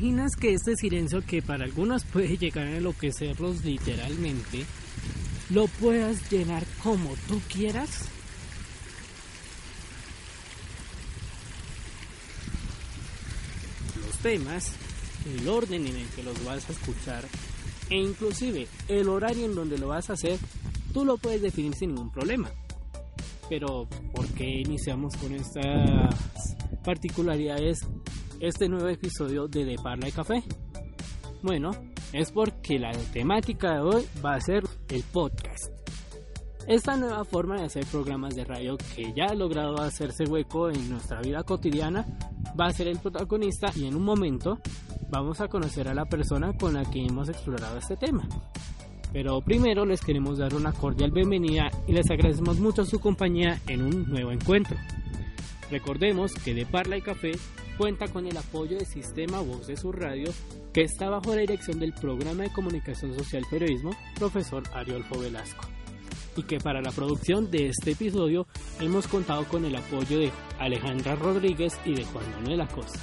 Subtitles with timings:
[0.00, 4.64] Imaginas que este silencio que para algunos puede llegar a enloquecerlos literalmente,
[5.50, 8.08] lo puedas llenar como tú quieras?
[14.06, 14.72] Los temas,
[15.38, 17.24] el orden en el que los vas a escuchar
[17.90, 20.38] e inclusive el horario en donde lo vas a hacer,
[20.94, 22.50] tú lo puedes definir sin ningún problema.
[23.50, 27.80] Pero, ¿por qué iniciamos con estas particularidades
[28.40, 30.42] este nuevo episodio de De Parla y Café?
[31.42, 31.72] Bueno,
[32.12, 35.66] es porque la temática de hoy va a ser el podcast.
[36.66, 40.88] Esta nueva forma de hacer programas de radio que ya ha logrado hacerse hueco en
[40.88, 42.06] nuestra vida cotidiana
[42.58, 44.58] va a ser el protagonista y en un momento
[45.10, 48.26] vamos a conocer a la persona con la que hemos explorado este tema.
[49.12, 53.82] Pero primero les queremos dar una cordial bienvenida y les agradecemos mucho su compañía en
[53.82, 54.76] un nuevo encuentro.
[55.70, 57.32] Recordemos que De Parla y Café
[57.80, 60.30] cuenta con el apoyo del sistema Voz de su Radio,
[60.70, 65.64] que está bajo la dirección del programa de comunicación social periodismo, profesor Ariolfo Velasco.
[66.36, 68.46] Y que para la producción de este episodio
[68.80, 72.98] hemos contado con el apoyo de Alejandra Rodríguez y de Juan Manuel Acosta.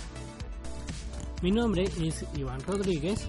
[1.41, 3.27] Mi nombre es Iván Rodríguez.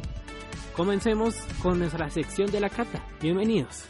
[0.77, 3.03] Comencemos con nuestra sección de la cata.
[3.23, 3.85] Bienvenidos.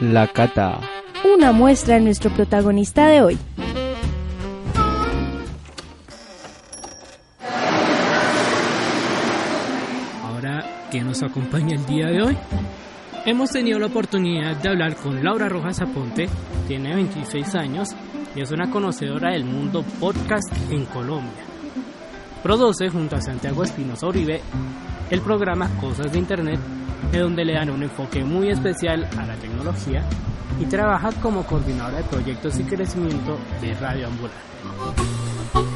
[0.00, 0.80] La Cata.
[1.32, 3.38] Una muestra de nuestro protagonista de hoy.
[10.96, 12.38] Ahora, ¿quién nos acompaña el día de hoy?
[13.26, 16.26] Hemos tenido la oportunidad de hablar con Laura Rojas Aponte,
[16.66, 17.88] tiene 26 años
[18.34, 21.44] y es una conocedora del mundo podcast en Colombia.
[22.42, 24.40] Produce junto a Santiago Espinosa Uribe
[25.10, 26.60] el programa Cosas de Internet,
[27.12, 30.02] de donde le dan un enfoque muy especial a la tecnología
[30.58, 34.40] y trabaja como coordinadora de proyectos y crecimiento de Radio Ambulante.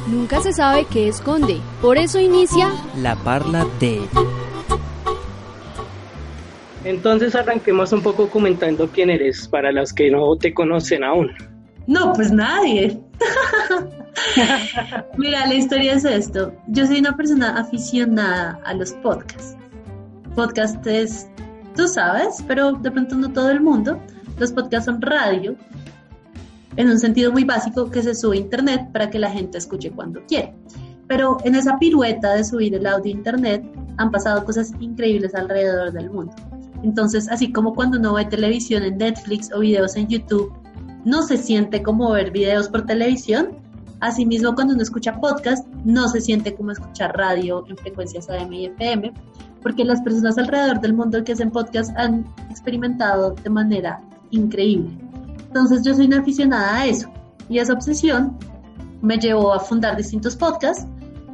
[0.07, 4.01] Nunca se sabe qué esconde, por eso inicia La Parla de.
[6.83, 11.31] Entonces arranquemos un poco comentando quién eres para los que no te conocen aún.
[11.87, 12.99] No, pues nadie.
[15.17, 16.53] Mira, la historia es esto.
[16.67, 19.55] Yo soy una persona aficionada a los podcasts.
[20.35, 21.27] Podcast es,
[21.75, 23.99] tú sabes, pero de pronto no todo el mundo.
[24.39, 25.55] Los podcasts son radio,
[26.77, 29.91] en un sentido muy básico, que se sube a internet para que la gente escuche
[29.91, 30.55] cuando quiere.
[31.07, 33.63] Pero en esa pirueta de subir el audio a internet
[33.97, 36.33] han pasado cosas increíbles alrededor del mundo.
[36.83, 40.51] Entonces, así como cuando uno ve televisión en Netflix o videos en YouTube,
[41.05, 43.49] no se siente como ver videos por televisión.
[43.99, 48.65] Asimismo, cuando uno escucha podcast, no se siente como escuchar radio en frecuencias AM y
[48.65, 49.13] FM,
[49.61, 54.91] porque las personas alrededor del mundo que hacen podcast han experimentado de manera increíble.
[55.47, 57.11] Entonces, yo soy una aficionada a eso
[57.47, 58.37] y esa obsesión
[59.01, 60.87] me llevó a fundar distintos podcasts.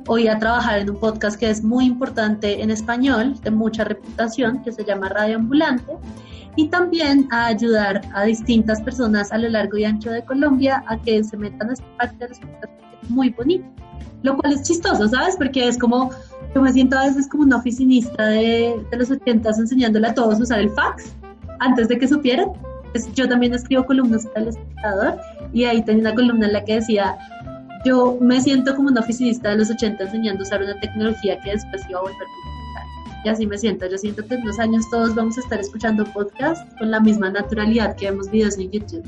[0.10, 4.64] Hoy a trabajar en un podcast que es muy importante en español, de mucha reputación,
[4.64, 5.98] que se llama Radio Ambulante,
[6.56, 10.98] y también a ayudar a distintas personas a lo largo y ancho de Colombia a
[10.98, 13.66] que se metan a esta parte de los podcasts muy bonito.
[14.24, 15.36] Lo cual es chistoso, ¿sabes?
[15.36, 16.10] Porque es como,
[16.56, 20.40] yo me siento a veces como una oficinista de, de los 80 enseñándole a todos
[20.40, 21.14] a usar el fax
[21.60, 22.54] antes de que supieran.
[22.92, 25.20] Pues yo también escribo columnas para el espectador
[25.52, 27.18] y ahí tenía una columna en la que decía
[27.88, 31.52] yo me siento como una oficinista de los 80 enseñando a usar una tecnología que
[31.52, 33.24] después iba a volver digital.
[33.24, 33.88] Y así me siento.
[33.90, 37.30] Yo siento que en unos años todos vamos a estar escuchando podcast con la misma
[37.30, 39.06] naturalidad que vemos videos en YouTube.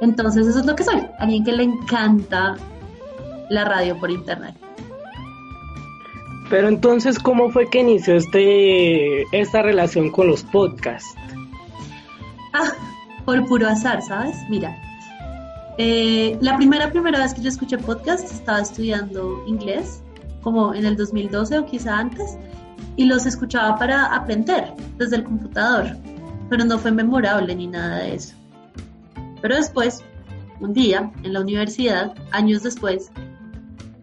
[0.00, 1.02] Entonces eso es lo que soy.
[1.18, 2.56] Alguien que le encanta
[3.50, 4.54] la radio por internet.
[6.50, 11.14] Pero entonces, ¿cómo fue que inició este, esta relación con los podcasts?
[12.52, 12.72] Ah,
[13.24, 14.36] por puro azar, ¿sabes?
[14.50, 14.76] Mira,
[15.78, 20.02] eh, la primera, primera vez que yo escuché podcast estaba estudiando inglés,
[20.42, 22.36] como en el 2012 o quizá antes,
[22.96, 25.96] y los escuchaba para aprender desde el computador,
[26.50, 28.34] pero no fue memorable ni nada de eso.
[29.40, 30.02] Pero después,
[30.60, 33.10] un día, en la universidad, años después,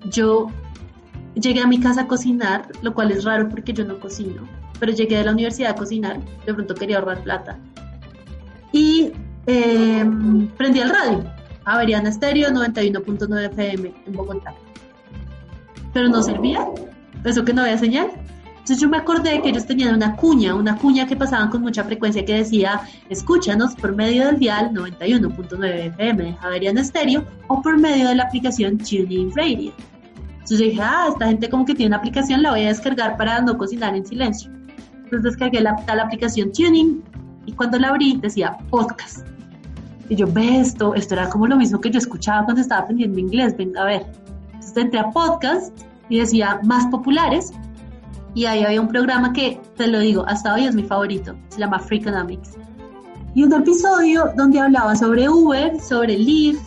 [0.06, 0.48] yo
[1.36, 4.48] llegué a mi casa a cocinar, lo cual es raro porque yo no cocino,
[4.80, 7.60] pero llegué de la universidad a cocinar, de pronto quería ahorrar plata.
[8.72, 9.12] Y
[9.46, 10.06] eh,
[10.58, 11.24] prendí el radio,
[11.66, 14.54] Averiana Estéreo 91.9 FM en Bogotá.
[15.94, 16.68] Pero no servía,
[17.24, 18.12] eso que no había señal.
[18.70, 21.84] Entonces yo me acordé que ellos tenían una cuña, una cuña que pasaban con mucha
[21.84, 27.80] frecuencia que decía, escúchanos por medio del dial 91.9 FM de Javeriana Estéreo o por
[27.80, 29.74] medio de la aplicación TuneIn Radio.
[30.34, 33.42] Entonces dije, ah, esta gente como que tiene una aplicación, la voy a descargar para
[33.42, 34.52] no cocinar en silencio.
[34.94, 37.02] Entonces descargué la, tal aplicación Tuning
[37.48, 39.26] y cuando la abrí decía podcast.
[40.10, 43.20] Y yo, ve esto, esto era como lo mismo que yo escuchaba cuando estaba aprendiendo
[43.20, 44.06] inglés, venga a ver.
[44.54, 45.72] Entonces entré a podcast
[46.10, 47.54] y decía más populares
[48.34, 51.60] y ahí había un programa que, te lo digo, hasta hoy es mi favorito, se
[51.60, 52.58] llama Freakonomics.
[53.36, 56.62] Y un episodio donde hablaba sobre Uber, sobre Lyft,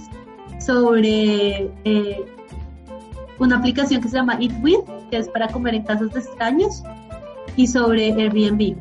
[0.60, 2.24] sobre eh,
[3.38, 4.80] una aplicación que se llama Eat With,
[5.10, 6.82] que es para comer en casas de extraños,
[7.56, 8.76] y sobre Airbnb.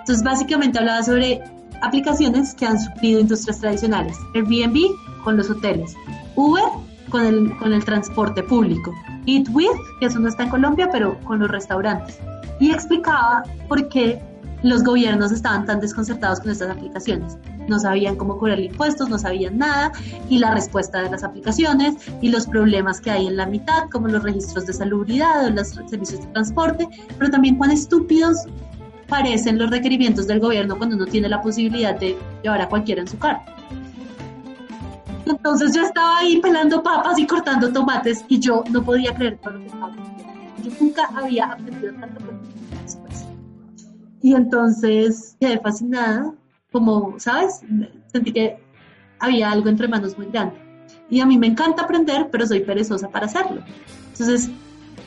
[0.00, 1.42] Entonces, básicamente hablaba sobre
[1.84, 4.16] aplicaciones que han suplido industrias tradicionales.
[4.34, 4.76] Airbnb
[5.22, 5.94] con los hoteles,
[6.36, 6.64] Uber
[7.10, 8.92] con el, con el transporte público,
[9.26, 9.68] Eat With,
[10.00, 12.18] que eso no está en Colombia, pero con los restaurantes.
[12.60, 14.20] Y explicaba por qué
[14.62, 17.36] los gobiernos estaban tan desconcertados con estas aplicaciones.
[17.68, 19.92] No sabían cómo cobrar impuestos, no sabían nada,
[20.28, 24.08] y la respuesta de las aplicaciones y los problemas que hay en la mitad, como
[24.08, 26.88] los registros de salubridad o los servicios de transporte,
[27.18, 28.38] pero también cuán estúpidos
[29.08, 33.08] parecen los requerimientos del gobierno cuando uno tiene la posibilidad de llevar a cualquiera en
[33.08, 33.42] su carro.
[35.26, 39.54] Entonces yo estaba ahí pelando papas y cortando tomates y yo no podía creer todo
[39.54, 39.94] lo que estaba
[40.62, 42.20] Yo nunca había aprendido tanto
[42.82, 43.24] después.
[44.22, 46.34] Y entonces quedé fascinada,
[46.72, 47.62] como, ¿sabes?
[48.06, 48.58] Sentí que
[49.18, 50.56] había algo entre manos muy grande.
[51.10, 53.62] Y a mí me encanta aprender, pero soy perezosa para hacerlo.
[54.12, 54.50] Entonces,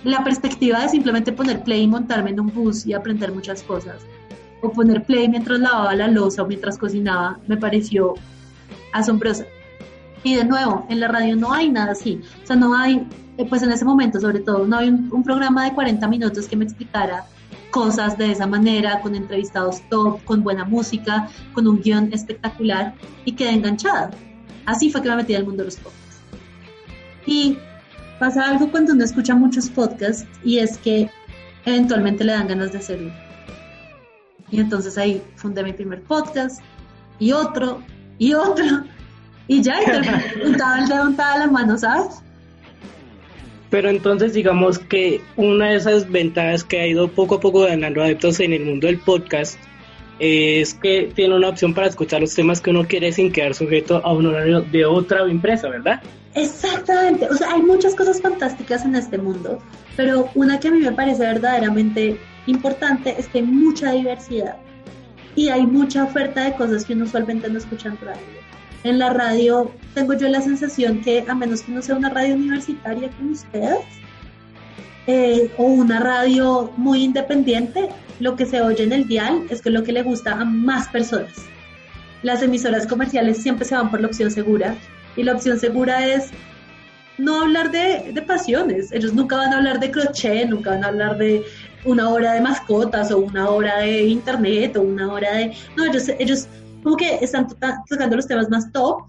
[0.04, 4.06] la perspectiva de simplemente poner play y montarme en un bus y aprender muchas cosas,
[4.62, 8.16] o poner play mientras lavaba la losa o mientras cocinaba, me pareció
[8.94, 9.46] asombrosa.
[10.24, 12.20] Y de nuevo, en la radio no hay nada así.
[12.44, 13.08] O sea, no hay,
[13.38, 16.56] eh, pues en ese momento sobre todo, no hay un, programa de 40 minutos que
[16.56, 17.26] me explicara
[17.72, 22.94] cosas de esa manera, con entrevistados top, con buena música, con un guion espectacular
[23.26, 24.12] y quedé enganchada.
[24.66, 26.22] Así fue que me metí al mundo de los podcasts.
[27.26, 27.58] Y
[28.20, 31.10] pasa algo cuando uno escucha muchos podcasts y es que
[31.66, 33.14] eventualmente le dan ganas de hacer uno.
[34.50, 36.62] Y entonces ahí fundé mi primer podcast
[37.20, 37.82] y otro
[38.18, 38.84] y otro
[39.48, 42.22] y ya, y untaba el dedo, untaba la mano, ¿sabes?
[43.70, 48.02] Pero entonces digamos que una de esas ventajas que ha ido poco a poco ganando
[48.02, 49.60] adeptos en el mundo del podcast
[50.20, 54.02] es que tiene una opción para escuchar los temas que uno quiere sin quedar sujeto
[54.04, 56.02] a un horario de otra empresa, ¿verdad?
[56.38, 59.58] Exactamente, o sea, hay muchas cosas fantásticas en este mundo,
[59.96, 64.56] pero una que a mí me parece verdaderamente importante es que hay mucha diversidad
[65.36, 68.22] y hay mucha oferta de cosas que uno usualmente no escucha en radio.
[68.84, 72.36] En la radio tengo yo la sensación que a menos que no sea una radio
[72.36, 73.80] universitaria como ustedes
[75.08, 79.72] eh, o una radio muy independiente, lo que se oye en el dial es que
[79.72, 81.34] lo que le gusta a más personas.
[82.22, 84.76] Las emisoras comerciales siempre se van por la opción segura
[85.18, 86.32] y la opción segura es
[87.18, 88.92] no hablar de, pasiones.
[88.92, 91.44] Ellos nunca van a hablar de crochet, nunca van a hablar de
[91.84, 95.54] una hora de mascotas o una hora de internet o una hora de...
[95.76, 96.48] No, ellos, ellos
[96.84, 97.48] como que están
[97.90, 99.02] tocando los temas más top,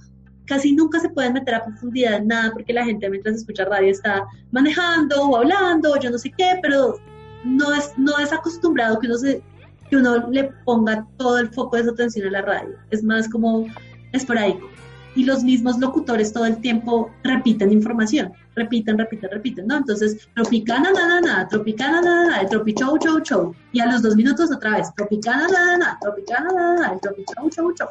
[0.47, 3.91] casi nunca se pueden meter a profundidad en nada porque la gente mientras escucha radio
[3.91, 6.99] está manejando o hablando o yo no sé qué, pero
[7.45, 9.43] no es, no es acostumbrado que uno, se,
[9.91, 13.29] que uno le ponga todo el foco de su atención a la radio, es más
[13.29, 13.67] como
[14.13, 14.78] esporádico
[15.19, 19.79] y los mismos locutores todo el tiempo repiten información, repiten, repiten, repiten, ¿no?
[19.79, 23.55] Entonces, Tropicana, nada, nada, Tropicana, nada, nada, Tropi Show, Show, Show.
[23.73, 27.51] Y a los dos minutos otra vez, Tropicana, nada, nada, Tropicana, nada, nada, Tropi Show,
[27.51, 27.89] Show, Show.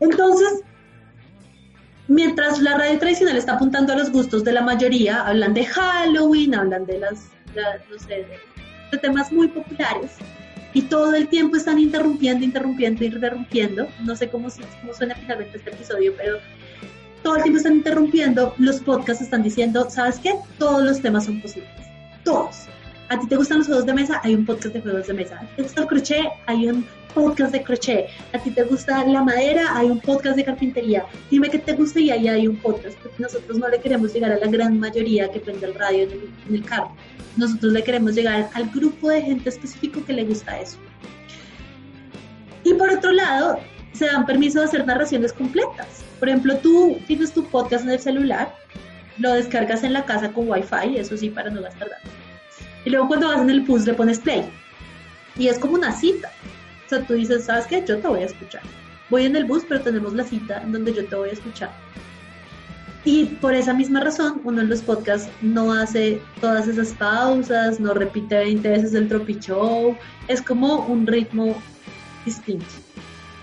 [0.00, 0.64] Entonces,
[2.08, 6.56] mientras la radio tradicional está apuntando a los gustos de la mayoría, hablan de Halloween,
[6.56, 8.26] hablan de las, no sé,
[8.90, 10.16] de temas muy populares,
[10.76, 13.88] y todo el tiempo están interrumpiendo, interrumpiendo, interrumpiendo.
[14.04, 14.48] No sé cómo,
[14.82, 16.36] cómo suena finalmente este episodio, pero
[17.22, 18.54] todo el tiempo están interrumpiendo.
[18.58, 20.34] Los podcasts están diciendo, ¿sabes qué?
[20.58, 21.70] Todos los temas son posibles.
[22.24, 22.68] Todos.
[23.08, 24.20] ¿A ti te gustan los juegos de mesa?
[24.24, 25.36] Hay un podcast de juegos de mesa.
[25.36, 26.26] ¿A ti te gusta el crochet?
[26.46, 26.84] Hay un
[27.14, 28.06] podcast de crochet.
[28.32, 29.76] ¿A ti te gusta la madera?
[29.76, 31.06] Hay un podcast de carpintería.
[31.30, 32.98] Dime qué te gusta y ahí hay un podcast.
[32.98, 36.10] Porque nosotros no le queremos llegar a la gran mayoría que prende el radio en
[36.10, 36.90] el, en el carro.
[37.36, 40.78] Nosotros le queremos llegar al grupo de gente específico que le gusta eso.
[42.64, 43.60] Y por otro lado,
[43.92, 46.02] se dan permiso de hacer narraciones completas.
[46.18, 48.52] Por ejemplo, tú tienes tu podcast en el celular
[49.18, 52.10] lo descargas en la casa con wifi, eso sí, para no gastar datos.
[52.86, 54.48] Y luego cuando vas en el bus le pones play.
[55.36, 56.30] Y es como una cita.
[56.86, 57.84] O sea, tú dices, ¿sabes qué?
[57.84, 58.62] Yo te voy a escuchar.
[59.10, 61.70] Voy en el bus, pero tenemos la cita en donde yo te voy a escuchar.
[63.04, 67.92] Y por esa misma razón, uno en los podcasts no hace todas esas pausas, no
[67.92, 69.96] repite 20 veces el tropi show,
[70.28, 71.60] es como un ritmo
[72.24, 72.66] distinto.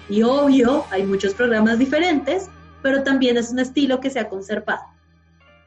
[0.08, 2.50] Y obvio, hay muchos programas diferentes,
[2.82, 4.93] pero también es un estilo que se ha conservado.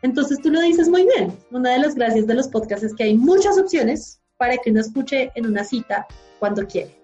[0.03, 1.33] Entonces tú lo dices muy bien.
[1.51, 4.81] Una de las gracias de los podcasts es que hay muchas opciones para que uno
[4.81, 6.07] escuche en una cita
[6.39, 6.95] cuando quiere.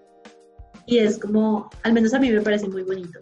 [0.85, 3.19] Y es como, al menos a mí me parece muy bonito.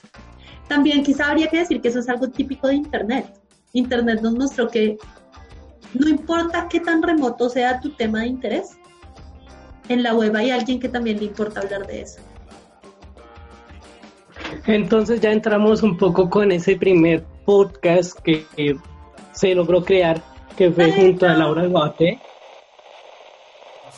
[0.68, 3.26] También quizá habría que decir que eso es algo típico de Internet.
[3.74, 4.98] Internet nos mostró que
[5.94, 8.78] no importa qué tan remoto sea tu tema de interés,
[9.90, 12.22] en la web hay alguien que también le importa hablar de eso.
[14.68, 18.46] Entonces ya entramos un poco con ese primer podcast que,
[19.34, 20.22] se logró crear,
[20.58, 22.20] que fue junto a Laura Guate.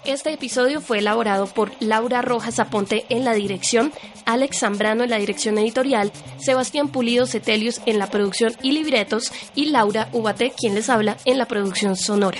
[0.06, 3.94] Este episodio fue elaborado por Laura Rojas Aponte en la dirección,
[4.25, 9.68] Alex Zambrano en la dirección editorial, Sebastián Pulido Cetelius en la producción y libretos y
[9.68, 12.40] Laura Ubate, quien les habla, en la producción sonora.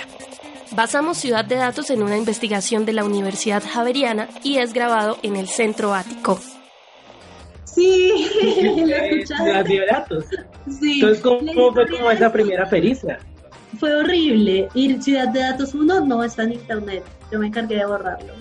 [0.72, 5.36] Basamos Ciudad de Datos en una investigación de la Universidad Javeriana y es grabado en
[5.36, 6.38] el Centro Ático.
[7.74, 8.28] Sí,
[9.26, 10.24] Ciudad de Datos.
[10.80, 10.94] Sí.
[10.94, 13.18] Entonces, ¿cómo fue como esa primera pericia?
[13.78, 14.68] Fue horrible.
[14.74, 17.02] Y Ciudad de Datos 1 no está en internet.
[17.32, 18.32] Yo me encargué de borrarlo.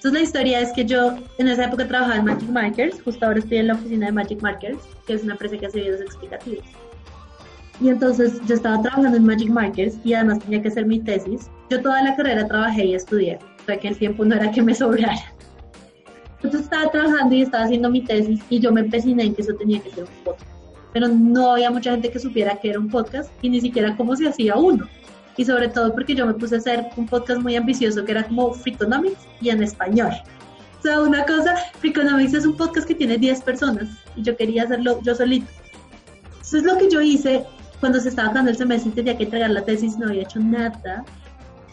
[0.00, 3.38] Entonces la historia es que yo en esa época trabajaba en Magic Markers, justo ahora
[3.38, 6.64] estoy en la oficina de Magic Markers, que es una empresa que hace videos explicativos.
[7.82, 11.50] Y entonces yo estaba trabajando en Magic Markers y además tenía que hacer mi tesis.
[11.68, 14.62] Yo toda la carrera trabajé y estudié, o sea que el tiempo no era que
[14.62, 15.34] me sobrara.
[16.42, 19.54] Entonces estaba trabajando y estaba haciendo mi tesis y yo me empeciné en que eso
[19.54, 20.50] tenía que ser un podcast.
[20.94, 24.16] Pero no había mucha gente que supiera que era un podcast y ni siquiera cómo
[24.16, 24.88] se hacía uno.
[25.36, 28.24] Y sobre todo porque yo me puse a hacer un podcast muy ambicioso que era
[28.24, 30.12] como Freakonomics y en español.
[30.78, 34.62] O sea, una cosa, Freakonomics es un podcast que tiene 10 personas y yo quería
[34.64, 35.46] hacerlo yo solito.
[36.40, 37.44] Eso es lo que yo hice
[37.80, 40.40] cuando se estaba dando el semestre y tenía que entregar la tesis, no había hecho
[40.40, 41.04] nada.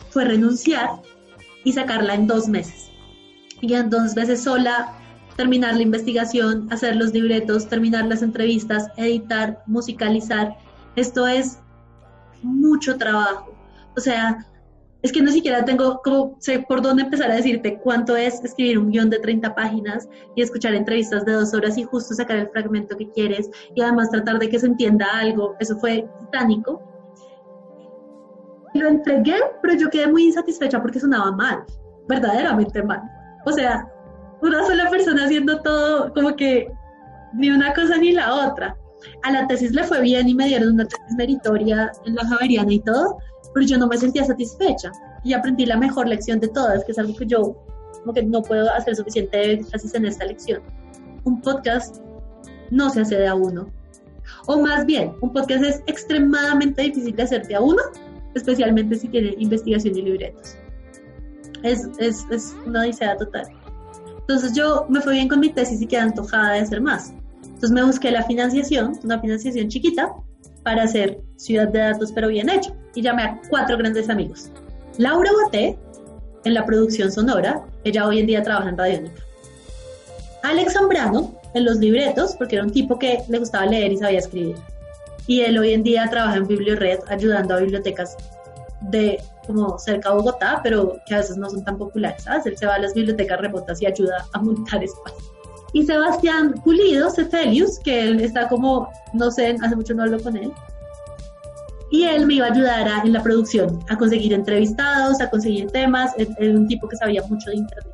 [0.09, 0.89] Fue renunciar
[1.63, 2.91] y sacarla en dos meses
[3.61, 4.93] en dos veces sola
[5.35, 10.57] terminar la investigación, hacer los libretos, terminar las entrevistas, editar, musicalizar.
[10.95, 11.59] Esto es
[12.41, 13.55] mucho trabajo.
[13.95, 14.45] O sea,
[15.03, 18.79] es que no siquiera tengo como sé por dónde empezar a decirte cuánto es escribir
[18.79, 22.49] un guion de 30 páginas y escuchar entrevistas de dos horas y justo sacar el
[22.49, 25.55] fragmento que quieres y además tratar de que se entienda algo.
[25.59, 26.81] Eso fue titánico.
[28.73, 31.63] Lo entregué, pero yo quedé muy insatisfecha porque sonaba mal,
[32.07, 33.16] verdaderamente mal.
[33.47, 33.87] O sea,
[34.41, 36.67] una sola persona haciendo todo, como que
[37.33, 38.75] ni una cosa ni la otra.
[39.23, 42.73] A la tesis le fue bien y me dieron una tesis meritoria en la Javeriana
[42.73, 43.19] y todo,
[43.53, 44.91] pero yo no me sentía satisfecha
[45.23, 47.55] y aprendí la mejor lección de todas, que es algo que yo
[48.01, 50.61] como que no puedo hacer suficiente énfasis en esta lección.
[51.23, 52.01] Un podcast
[52.69, 53.71] no se hace de a uno.
[54.47, 57.81] O más bien, un podcast es extremadamente difícil de hacer de a uno,
[58.35, 60.57] especialmente si tiene investigación y libretos
[61.63, 63.47] es, es, es una odisea total.
[64.19, 67.13] Entonces yo me fui bien con mi tesis y quedé antojada de hacer más.
[67.43, 70.13] Entonces me busqué la financiación, una financiación chiquita,
[70.63, 72.75] para hacer Ciudad de Datos pero bien hecho.
[72.93, 74.49] Y llamé a cuatro grandes amigos.
[74.97, 75.77] Laura Boté,
[76.43, 79.09] en la producción sonora, ella hoy en día trabaja en Radio
[80.43, 84.19] Alex Zambrano, en los libretos, porque era un tipo que le gustaba leer y sabía
[84.19, 84.55] escribir.
[85.25, 88.15] Y él hoy en día trabaja en Bibliored ayudando a bibliotecas
[88.81, 92.45] de como cerca de Bogotá, pero que a veces no son tan populares, ¿sabes?
[92.45, 95.17] Él se va a las bibliotecas remotas y ayuda a montar espacio.
[95.73, 100.37] Y Sebastián Pulido, Cefelius, que él está como, no sé, hace mucho no hablo con
[100.37, 100.51] él,
[101.89, 106.11] y él me iba a ayudar en la producción, a conseguir entrevistados, a conseguir temas,
[106.17, 107.93] era un tipo que sabía mucho de internet.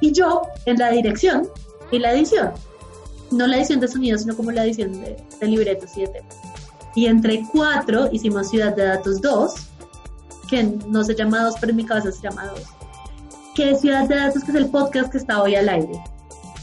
[0.00, 1.48] Y yo en la dirección
[1.90, 2.50] y la edición,
[3.30, 6.36] no la edición de sonido, sino como la edición de, de libretos y de temas.
[6.94, 9.54] Y entre cuatro hicimos Ciudad de Datos 2,
[10.44, 12.62] que no se llama dos, pero en mi cabeza se llama dos,
[13.54, 16.02] que es Ciudad de Datos, que es el podcast que está hoy al aire.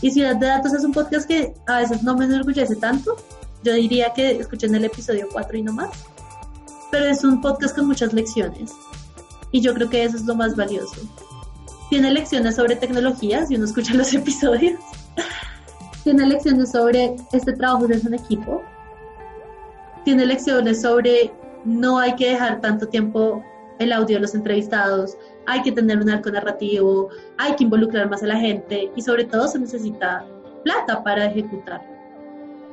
[0.01, 3.15] Y Ciudad de Datos es un podcast que a veces no me enorgullece tanto.
[3.63, 5.91] Yo diría que escuchen el episodio 4 y no más.
[6.89, 8.73] Pero es un podcast con muchas lecciones.
[9.51, 11.01] Y yo creo que eso es lo más valioso.
[11.89, 14.79] Tiene lecciones sobre tecnología, si uno escucha los episodios.
[16.03, 18.63] Tiene lecciones sobre este trabajo de un equipo.
[20.03, 21.31] Tiene lecciones sobre
[21.63, 23.43] no hay que dejar tanto tiempo
[23.81, 28.23] el audio de los entrevistados, hay que tener un arco narrativo, hay que involucrar más
[28.23, 30.25] a la gente y sobre todo se necesita
[30.63, 31.89] plata para ejecutarlo.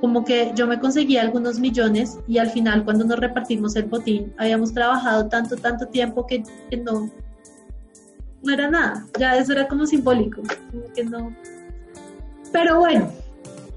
[0.00, 4.32] como que yo me conseguí algunos millones y al final cuando nos repartimos el botín
[4.38, 6.44] habíamos trabajado tanto, tanto tiempo que,
[6.84, 7.10] no,
[8.42, 11.34] no era nada, ya eso era como simbólico, como que no.
[12.52, 13.10] Pero bueno,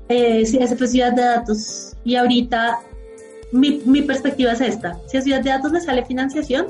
[0.09, 2.79] eh, si esa fue Ciudad de Datos y ahorita
[3.51, 6.67] mi, mi perspectiva es esta, si a Ciudad de Datos le sale financiación,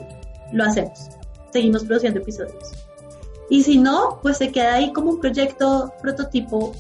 [0.51, 1.09] lo hacemos,
[1.51, 2.71] seguimos produciendo episodios.
[3.49, 6.73] Y si no, pues se queda ahí como un proyecto prototipo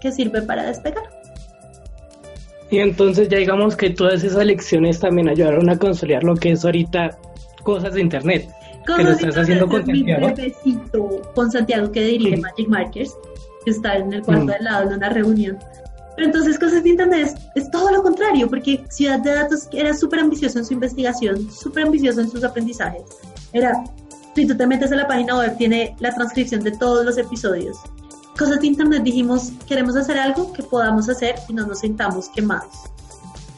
[0.00, 1.04] que sirve para despegar.
[2.70, 6.64] Y entonces ya digamos que todas esas lecciones también ayudaron a consolidar lo que es
[6.64, 7.18] ahorita
[7.62, 8.48] cosas de internet.
[8.86, 10.32] que lo estás haciendo con Santiago.
[11.34, 13.16] con Santiago que dirige Magic Markers,
[13.64, 14.48] que está en el cuarto mm.
[14.48, 15.58] de lado en una reunión.
[16.16, 20.20] Pero entonces cosas de internet es, todo lo contrario, porque Ciudad de Datos era súper
[20.20, 23.02] ambicioso en su investigación, súper ambicioso en sus aprendizajes.
[23.52, 23.82] Era,
[24.34, 27.78] si tú te metes a la página web, tiene la transcripción de todos los episodios.
[28.38, 32.90] Cosas de Internet dijimos, queremos hacer algo que podamos hacer y no nos sintamos quemados,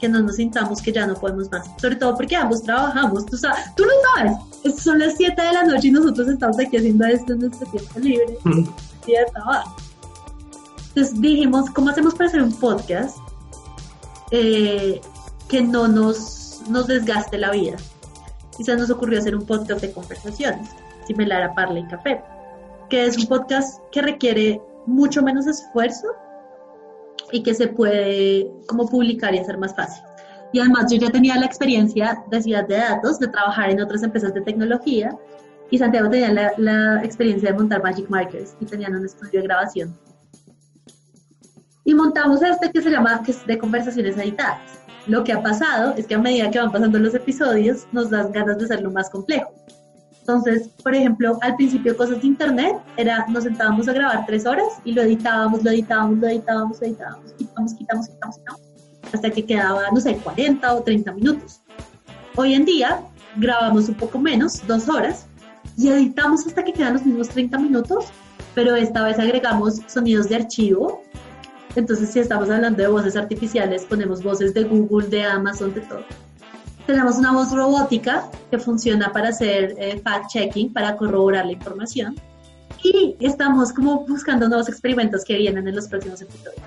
[0.01, 3.39] que no nos sintamos que ya no podemos más, sobre todo porque ambos trabajamos, tú,
[3.39, 7.07] sabes, tú lo sabes, son las 7 de la noche y nosotros estamos aquí haciendo
[7.07, 8.39] esto en nuestro tiempo libre,
[9.07, 9.77] y de trabajo.
[10.97, 13.19] Entonces dijimos, ¿cómo hacemos para hacer un podcast
[14.31, 15.01] eh,
[15.49, 17.77] que no nos, nos desgaste la vida?
[18.59, 20.71] Y se nos ocurrió hacer un podcast de conversaciones,
[21.07, 22.23] similar a Parla y Café
[22.89, 26.09] que es un podcast que requiere mucho menos esfuerzo
[27.33, 30.03] y que se puede como publicar y hacer más fácil.
[30.53, 34.03] Y además yo ya tenía la experiencia de ciudad de datos, de trabajar en otras
[34.03, 35.17] empresas de tecnología
[35.71, 39.47] y Santiago tenía la, la experiencia de montar Magic Markers y tenían un estudio de
[39.47, 39.99] grabación.
[41.87, 44.61] Y montamos este que se llama que es de conversaciones editadas.
[45.07, 48.31] Lo que ha pasado es que a medida que van pasando los episodios nos das
[48.33, 49.55] ganas de hacerlo más complejo.
[50.19, 54.67] Entonces, por ejemplo, al principio cosas de internet era nos sentábamos a grabar tres horas
[54.85, 58.61] y lo editábamos, lo editábamos, lo editábamos, lo editábamos, quitamos, quitamos, quitamos, quitamos,
[59.13, 61.61] hasta que quedaba, no sé, 40 o 30 minutos.
[62.35, 63.01] Hoy en día
[63.37, 65.29] grabamos un poco menos, dos horas,
[65.79, 68.07] y editamos hasta que quedan los mismos 30 minutos,
[68.57, 71.03] pero esta vez agregamos sonidos de archivo.
[71.77, 76.05] Entonces, si estamos hablando de voces artificiales, ponemos voces de Google, de Amazon, de todo
[76.87, 82.15] tenemos una voz robótica que funciona para hacer eh, fact-checking, para corroborar la información.
[82.83, 86.63] Y estamos como buscando nuevos experimentos que vienen en los próximos episodios.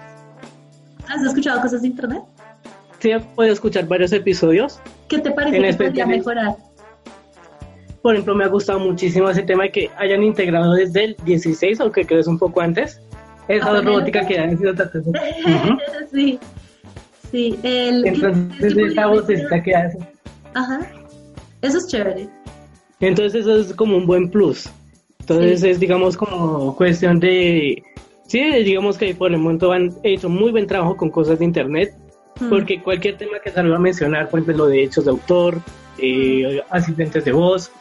[1.07, 2.21] ¿Has escuchado cosas de internet?
[2.99, 4.79] Sí, he podido escuchar varios episodios.
[5.07, 6.57] ¿Qué te parece que podría mejorar?
[8.01, 11.79] Por ejemplo, me ha gustado muchísimo ese tema de que hayan integrado desde el 16,
[11.79, 13.01] aunque crees un poco antes,
[13.49, 14.73] esa robótica que han sido
[16.13, 16.39] Sí.
[17.31, 18.07] Sí, el...
[18.07, 19.97] Entonces esa vocecita que hace.
[20.53, 20.79] Ajá,
[21.61, 22.29] eso es chévere.
[22.99, 24.69] Entonces eso es como un buen plus.
[25.19, 27.83] Entonces es, digamos, como cuestión de...
[28.27, 31.93] Sí, digamos que por el momento han hecho muy buen trabajo con cosas de Internet,
[32.39, 32.49] hmm.
[32.49, 35.61] porque cualquier tema que salga a mencionar, por ejemplo, lo de hechos de autor,
[35.99, 37.71] eh, asistentes de voz,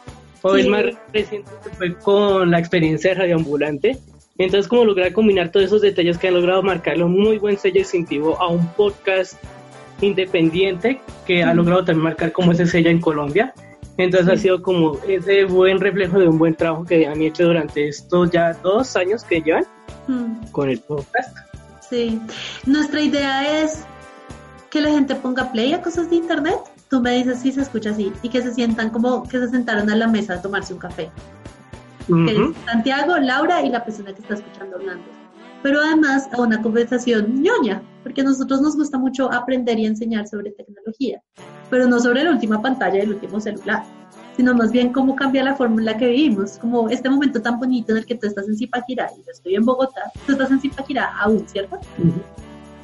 [0.41, 3.97] o el más reciente fue con la experiencia de radioambulante,
[4.39, 7.79] entonces, como lograr combinar todos esos detalles que han logrado marcarle un muy buen sello
[7.79, 9.33] distintivo a un podcast
[9.99, 13.53] independiente que ha logrado también marcar como ese sello en Colombia.
[13.97, 17.89] Entonces ha sido como ese buen reflejo de un buen trabajo que han hecho durante
[17.89, 19.65] estos ya dos años que llevan
[20.53, 21.37] con el podcast.
[21.89, 22.21] Sí,
[22.65, 23.83] nuestra idea es
[24.69, 26.59] que la gente ponga play a cosas de internet.
[26.89, 29.89] Tú me dices si se escucha así y que se sientan como que se sentaron
[29.89, 31.09] a la mesa a tomarse un café
[32.27, 35.05] es Santiago, Laura y la persona que está escuchando hablando.
[35.61, 40.27] Pero además a una conversación ñoña, porque a nosotros nos gusta mucho aprender y enseñar
[40.27, 41.21] sobre tecnología,
[41.69, 43.83] pero no sobre la última pantalla del último celular,
[44.37, 47.59] sino más bien cómo cambia la forma en la que vivimos, como este momento tan
[47.59, 50.49] bonito en el que tú estás en Zipaquirá y yo estoy en Bogotá, tú estás
[50.49, 51.77] en Zipaquirá aún, ¿cierto?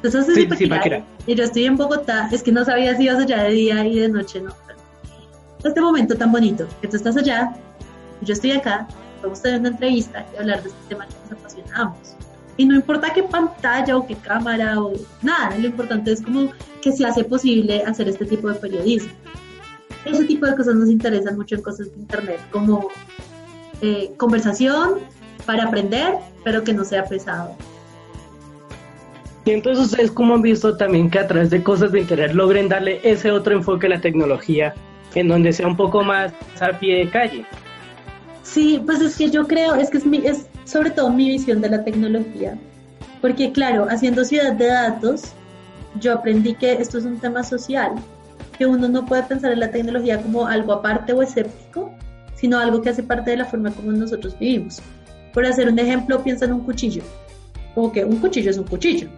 [0.02, 3.22] Tú estás en Zipaquirá, y yo estoy en Bogotá, es que no sabía si ibas
[3.22, 4.52] allá de día y de noche, no.
[5.64, 7.54] Este momento tan bonito, que tú estás allá,
[8.20, 8.86] y yo estoy acá,
[9.42, 12.16] tener una entrevista y hablar de este tema que nos apasionamos.
[12.56, 16.50] Y no importa qué pantalla o qué cámara o nada, lo importante es como
[16.80, 19.12] que se hace posible hacer este tipo de periodismo.
[20.04, 22.88] Ese tipo de cosas nos interesan mucho en cosas de Internet, como
[23.82, 25.00] eh, conversación
[25.44, 27.54] para aprender, pero que no sea pesado.
[29.44, 32.68] Y entonces ustedes como han visto también que a través de cosas de Internet logren
[32.68, 34.74] darle ese otro enfoque a la tecnología,
[35.14, 37.46] en donde sea un poco más a pie de calle.
[38.46, 40.22] Sí, pues es que yo creo, es que es, mi,
[40.64, 42.56] sobre todo mi visión de la tecnología.
[43.20, 45.32] Porque claro, haciendo ciudad de datos,
[46.00, 47.94] yo aprendí que esto es un tema social,
[48.56, 51.90] que uno no puede pensar en la tecnología como algo aparte o escéptico,
[52.36, 54.80] sino algo que hace parte de la forma como nosotros vivimos.
[55.34, 57.02] Por hacer un ejemplo, piensa en un cuchillo.
[57.74, 59.08] Como que un cuchillo es un cuchillo.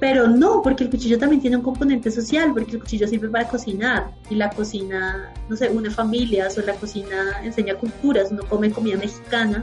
[0.00, 3.46] Pero no, porque el cuchillo también tiene un componente social, porque el cuchillo sirve para
[3.46, 8.70] cocinar y la cocina, no sé, une familias o la cocina enseña culturas, uno come
[8.70, 9.62] comida mexicana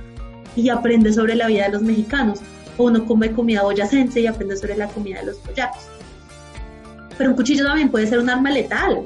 [0.55, 2.39] y aprende sobre la vida de los mexicanos,
[2.77, 5.87] o uno come comida boyacense y aprende sobre la comida de los boyacos.
[7.17, 9.03] Pero un cuchillo también puede ser un arma letal.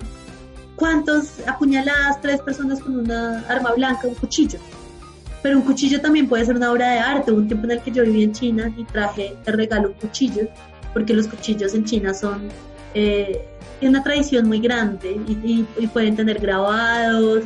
[0.76, 4.60] ¿Cuántos apuñaladas tres personas con una arma blanca, un cuchillo?
[5.42, 7.32] Pero un cuchillo también puede ser una obra de arte.
[7.32, 9.94] Hubo un tiempo en el que yo viví en China y traje de regalo un
[9.94, 10.48] cuchillo,
[10.94, 12.50] porque los cuchillos en China son
[12.94, 13.46] eh,
[13.82, 17.44] una tradición muy grande y, y, pueden tener grabados,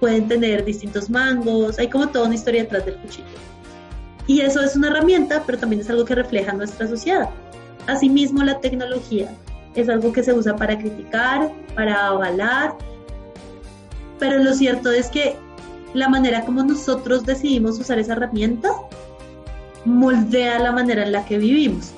[0.00, 3.26] pueden tener distintos mangos, hay como toda una historia detrás del cuchillo.
[4.26, 7.30] Y eso es una herramienta, pero también es algo que refleja nuestra sociedad.
[7.86, 9.30] Asimismo, la tecnología
[9.74, 12.76] es algo que se usa para criticar, para avalar,
[14.18, 15.36] pero lo cierto es que
[15.94, 18.70] la manera como nosotros decidimos usar esa herramienta
[19.84, 21.92] moldea la manera en la que vivimos.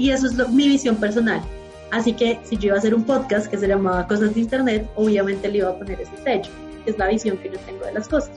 [0.00, 1.42] Y eso es mi visión personal.
[1.90, 4.88] Así que si yo iba a hacer un podcast que se llamaba Cosas de Internet,
[4.96, 6.50] obviamente le iba a poner ese sello,
[6.82, 8.30] que es la visión que yo tengo de las cosas.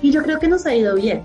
[0.00, 1.20] Y yo creo que nos ha ido bien.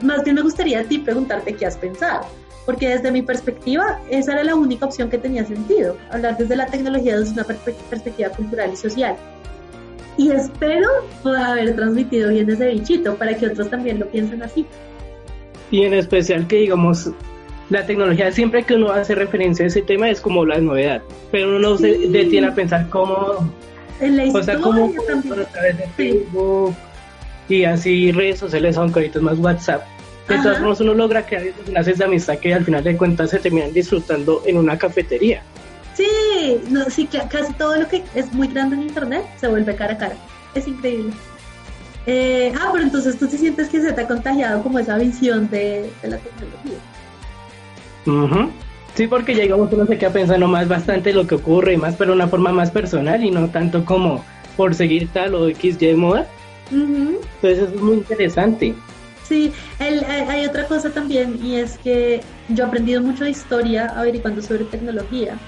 [0.00, 2.22] Más bien me gustaría a ti preguntarte qué has pensado,
[2.64, 6.64] porque desde mi perspectiva esa era la única opción que tenía sentido, hablar desde la
[6.64, 9.14] tecnología desde una perspectiva cultural y social
[10.16, 10.88] y espero
[11.22, 14.66] poder haber transmitido bien ese bichito para que otros también lo piensen así.
[15.70, 17.10] Y en especial que digamos,
[17.72, 21.48] la tecnología siempre que uno hace referencia a ese tema es como la novedad, pero
[21.48, 23.50] uno no se detiene a pensar cómo,
[23.98, 26.76] en la o sea, cómo a través de Facebook
[27.48, 29.82] y así redes sociales, aunque ahorita es más WhatsApp.
[30.28, 33.38] De todas formas, uno logra crear enlaces de amistad que al final de cuentas se
[33.38, 35.42] terminan disfrutando en una cafetería.
[35.94, 39.94] Sí, no, sí, casi todo lo que es muy grande en internet se vuelve cara
[39.94, 40.16] a cara.
[40.54, 41.12] Es increíble.
[42.06, 45.48] Eh, ah, pero entonces tú sí sientes que se te ha contagiado como esa visión
[45.50, 46.78] de, la tecnología.
[48.94, 52.10] Sí, porque llegamos uno se queda pensando más bastante lo que ocurre y más, pero
[52.10, 54.24] de una forma más personal y no tanto como
[54.56, 56.26] por seguir tal o X, Y moda.
[56.70, 58.74] Entonces es muy interesante.
[59.22, 63.86] Sí, el, hay otra cosa también y es que yo he aprendido mucho de historia
[63.96, 65.38] averiguando sobre tecnología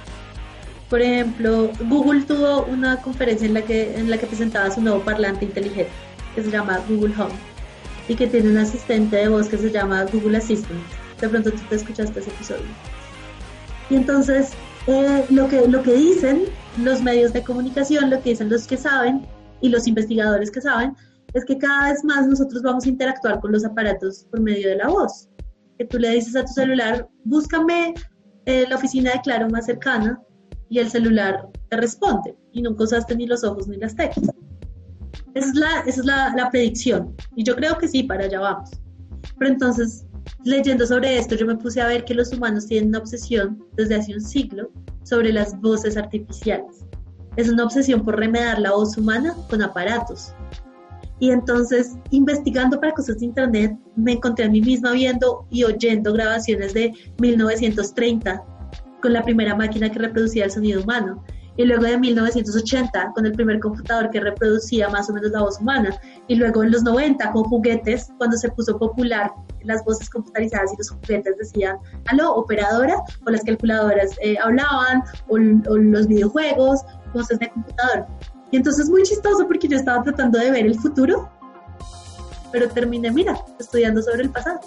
[0.95, 5.01] por ejemplo, Google tuvo una conferencia en la que, en la que presentaba su nuevo
[5.01, 5.90] parlante inteligente,
[6.37, 7.35] que se llama Google Home,
[8.07, 10.81] y que tiene un asistente de voz que se llama Google Assistant.
[11.20, 12.64] De pronto tú te escuchaste ese episodio.
[13.90, 14.53] Y entonces,
[14.87, 16.44] eh, lo, que, lo que dicen
[16.83, 19.27] los medios de comunicación, lo que dicen los que saben
[19.61, 20.94] y los investigadores que saben,
[21.35, 24.77] es que cada vez más nosotros vamos a interactuar con los aparatos por medio de
[24.77, 25.29] la voz.
[25.79, 27.94] Que tú le dices a tu celular, búscame
[28.46, 30.20] eh, la oficina de Claro más cercana
[30.68, 34.31] y el celular te responde y nunca usaste ni los ojos ni las teclas.
[35.35, 38.40] Esa es, la, esa es la, la predicción y yo creo que sí, para allá
[38.40, 38.70] vamos.
[39.38, 40.07] Pero entonces,
[40.45, 43.97] leyendo sobre esto, yo me puse a ver que los humanos tienen una obsesión desde
[43.97, 44.71] hace un siglo
[45.03, 46.85] sobre las voces artificiales.
[47.37, 50.33] Es una obsesión por remedar la voz humana con aparatos.
[51.21, 56.13] Y entonces, investigando para cosas de Internet, me encontré a mí misma viendo y oyendo
[56.13, 58.45] grabaciones de 1930
[59.01, 61.25] con la primera máquina que reproducía el sonido humano.
[61.57, 65.61] Y luego de 1980 con el primer computador que reproducía más o menos la voz
[65.61, 65.97] humana.
[66.29, 69.31] Y luego en los 90 con juguetes, cuando se puso popular
[69.62, 75.38] las voces computarizadas y los juguetes decían, aló, operadora, o las calculadoras eh, hablaban, o,
[75.38, 76.81] los videojuegos,
[77.12, 78.07] voces de computador.
[78.51, 81.31] Y entonces es muy chistoso porque yo estaba tratando de ver el futuro,
[82.53, 84.61] pero terminé, mira, estudiando sobre el pasado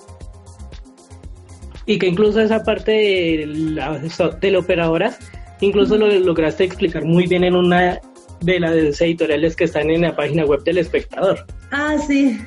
[1.88, 5.18] y que incluso esa parte de las teleoperadoras,
[5.62, 8.00] incluso lo lograste explicar muy bien en una
[8.42, 11.46] de las editoriales que están en la página web del espectador.
[11.72, 12.40] Ah, sí.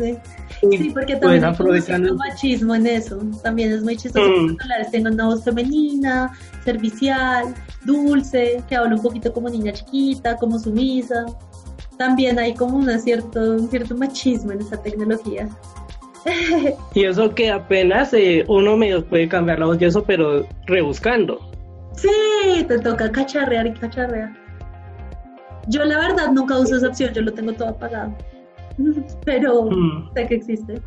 [0.00, 0.90] sí.
[0.92, 3.20] porque también pues, hay machismo en eso.
[3.42, 4.56] También es muy chistoso mm.
[4.90, 6.32] tengo una voz femenina,
[6.64, 11.26] servicial, dulce, que habla un poquito como niña chiquita, como sumisa.
[11.96, 15.48] También hay como una cierto, un cierto machismo en esa tecnología.
[16.94, 21.51] y eso que apenas eh, uno medio puede cambiar la voz y eso, pero rebuscando.
[21.96, 24.32] Sí, te toca cacharrear y cacharrear.
[25.68, 28.16] Yo la verdad nunca uso esa opción, yo lo tengo todo apagado.
[29.24, 30.12] Pero mm.
[30.14, 30.82] sé que existe.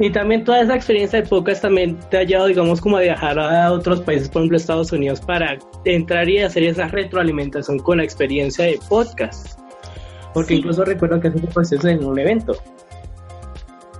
[0.00, 3.38] Y también toda esa experiencia de podcast también te ha llevado, digamos, como a viajar
[3.38, 8.04] a otros países, por ejemplo, Estados Unidos, para entrar y hacer esa retroalimentación con la
[8.04, 9.60] experiencia de podcast.
[10.32, 12.56] Porque incluso recuerdo que hace un proceso en un evento.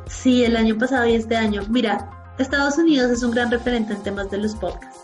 [0.06, 1.62] Sí, el año pasado y este año.
[1.68, 5.03] Mira, Estados Unidos es un gran referente en temas de los podcasts.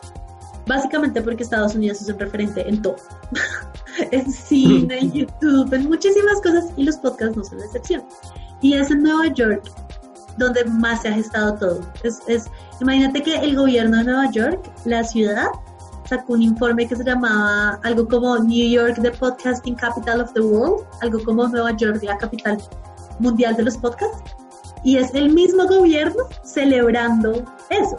[0.70, 2.94] Básicamente porque Estados Unidos es un referente en todo.
[4.12, 8.04] en cine, en YouTube, en muchísimas cosas y los podcasts no son la excepción.
[8.60, 9.64] Y es en Nueva York
[10.38, 11.80] donde más se ha gestado todo.
[12.04, 12.44] Es, es,
[12.80, 15.48] imagínate que el gobierno de Nueva York, la ciudad,
[16.08, 20.40] sacó un informe que se llamaba algo como New York, the Podcasting Capital of the
[20.40, 22.58] World, algo como Nueva York, la capital
[23.18, 24.22] mundial de los podcasts.
[24.84, 27.96] Y es el mismo gobierno celebrando eso.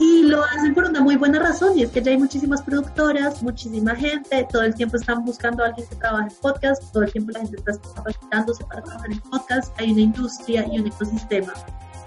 [0.00, 3.42] Y lo hacen por una muy buena razón, y es que ya hay muchísimas productoras,
[3.42, 7.12] muchísima gente, todo el tiempo están buscando a alguien que trabaje en podcast, todo el
[7.12, 11.52] tiempo la gente está capacitándose para trabajar en podcast, hay una industria y un ecosistema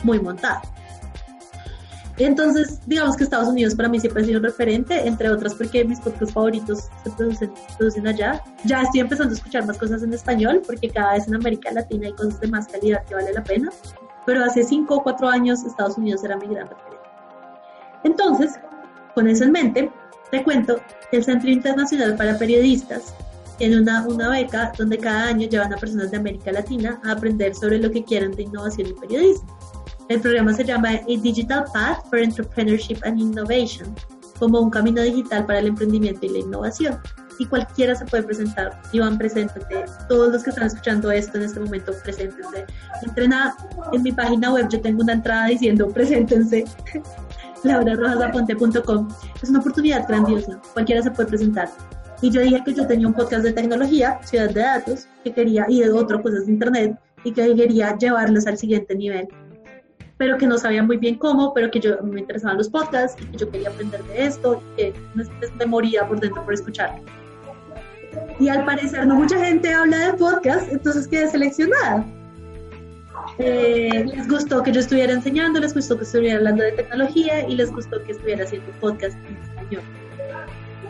[0.04, 0.62] muy montado.
[2.18, 5.86] Entonces, digamos que Estados Unidos para mí siempre ha sido un referente, entre otras porque
[5.86, 8.42] mis podcasts favoritos se producen, producen allá.
[8.66, 12.08] Ya estoy empezando a escuchar más cosas en español porque cada vez en América Latina
[12.08, 13.70] hay cosas de más calidad que vale la pena.
[14.26, 16.93] Pero hace 5 o 4 años Estados Unidos era mi gran referente.
[18.04, 18.52] Entonces,
[19.16, 19.92] con eso en mente,
[20.32, 20.78] te cuento
[21.12, 23.14] que el Centro Internacional para Periodistas
[23.58, 27.54] tiene una, una beca donde cada año llevan a personas de América Latina a aprender
[27.54, 29.58] sobre lo que quieran de innovación y periodismo.
[30.10, 33.96] El programa se llama A Digital Path for Entrepreneurship and Innovation,
[34.38, 37.00] como un camino digital para el emprendimiento y la innovación.
[37.40, 38.82] Y cualquiera se puede presentar.
[38.92, 39.86] Iván, preséntate.
[40.10, 42.66] Todos los que están escuchando esto en este momento, preséntense.
[43.02, 43.56] Entrena
[43.92, 46.66] en mi página web, yo tengo una entrada diciendo preséntense.
[47.64, 49.08] laurarojasaponte.com.
[49.42, 50.62] Es una oportunidad grandiosa.
[50.74, 51.70] Cualquiera se puede presentar.
[52.22, 55.66] Y yo dije que yo tenía un podcast de tecnología, ciudad de datos, que quería,
[55.68, 59.28] y de otras cosas de internet, y que quería llevarlos al siguiente nivel
[60.18, 63.26] pero que no sabía muy bien cómo, pero que yo me interesaban los podcasts y
[63.26, 67.04] que yo quería aprender de esto y que me, moría por dentro por escucharlo.
[68.40, 72.06] Y al parecer no mucha gente habla de podcast, entonces quedé seleccionada.
[73.40, 77.56] Eh, les gustó que yo estuviera enseñando, les gustó que estuviera hablando de tecnología y
[77.56, 79.84] les gustó que estuviera haciendo podcast en español.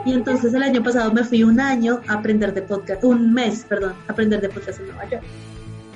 [0.06, 3.66] Y entonces el año pasado me fui un año a aprender de podcast, un mes,
[3.68, 5.24] perdón, a aprender de podcast en Nueva York.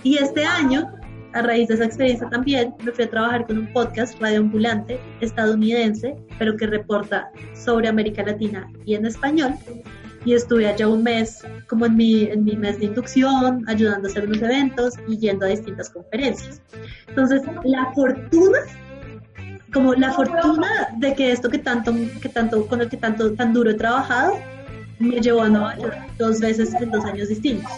[0.03, 0.89] Y este año
[1.33, 6.15] a raíz de esa experiencia también me fui a trabajar con un podcast radioambulante estadounidense,
[6.39, 9.53] pero que reporta sobre América Latina y en español.
[10.27, 14.11] Y estuve allá un mes, como en mi, en mi mes de inducción, ayudando a
[14.11, 16.61] hacer unos eventos y yendo a distintas conferencias.
[17.07, 18.59] Entonces, la fortuna,
[19.71, 23.53] como la fortuna de que esto que tanto, que tanto, con el que tanto, tan
[23.53, 24.33] duro he trabajado,
[24.99, 27.71] me llevó a Nueva York dos veces en dos años distintos.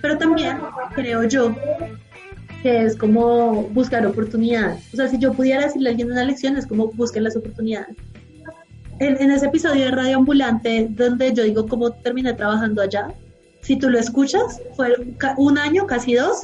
[0.00, 0.58] Pero también
[0.94, 1.56] creo yo
[2.62, 4.80] que es como buscar oportunidades.
[4.92, 7.96] O sea, si yo pudiera decirle a alguien una lección, es como busquen las oportunidades.
[9.00, 13.12] En, ese episodio de Radio Ambulante, donde yo digo cómo terminé trabajando allá,
[13.60, 14.94] si tú lo escuchas, fue
[15.36, 16.42] un año, casi dos,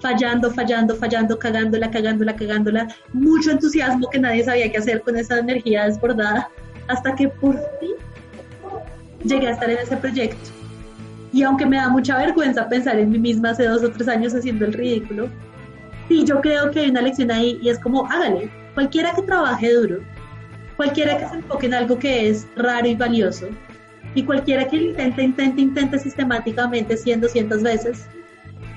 [0.00, 5.38] fallando, fallando, fallando, cagándola, cagándola, cagándola, mucho entusiasmo que nadie sabía qué hacer con esa
[5.38, 6.48] energía desbordada,
[6.88, 7.92] hasta que por fin
[9.24, 10.50] llegué a estar en ese proyecto.
[11.32, 14.34] Y aunque me da mucha vergüenza pensar en mí misma hace dos o tres años
[14.34, 15.28] haciendo el ridículo,
[16.08, 19.72] Sí, yo creo que hay una lección ahí y es como, hágale, cualquiera que trabaje
[19.72, 20.00] duro,
[20.76, 23.48] cualquiera que se enfoque en algo que es raro y valioso,
[24.14, 28.06] y cualquiera que intente, intente, intente sistemáticamente 100, 200 veces,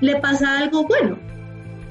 [0.02, 1.18] le pasa algo bueno.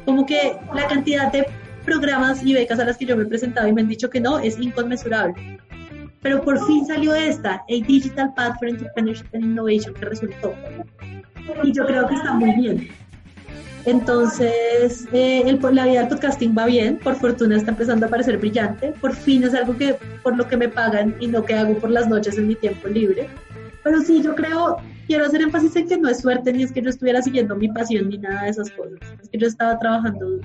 [0.05, 1.47] Como que la cantidad de
[1.85, 4.21] programas y becas a las que yo me he presentado y me han dicho que
[4.21, 5.59] no es inconmensurable.
[6.21, 10.55] Pero por fin salió esta, a Digital Path for Entrepreneurship and Innovation, que resultó.
[11.63, 12.89] Y yo creo que está muy bien.
[13.87, 18.95] Entonces, eh, la vida del podcasting va bien, por fortuna está empezando a parecer brillante,
[19.01, 21.91] por fin es algo que por lo que me pagan y no que hago por
[21.91, 23.29] las noches en mi tiempo libre.
[23.83, 26.81] Pero sí, yo creo, quiero hacer énfasis en que no es suerte ni es que
[26.81, 30.41] yo estuviera siguiendo mi pasión ni nada de esas cosas, es que yo estaba trabajando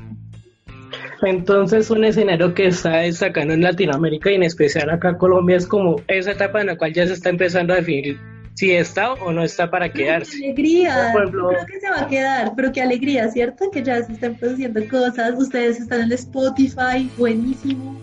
[1.21, 5.65] Entonces, un escenario que está destacando en Latinoamérica y en especial acá en Colombia es
[5.65, 8.19] como esa etapa en la cual ya se está empezando a definir
[8.59, 10.37] si está o no está para quedarse.
[10.37, 11.13] ¡Qué alegría!
[11.13, 13.71] Creo que se va a quedar, pero qué alegría, ¿cierto?
[13.71, 17.97] Que ya se están produciendo cosas, ustedes están en Spotify, buenísimo.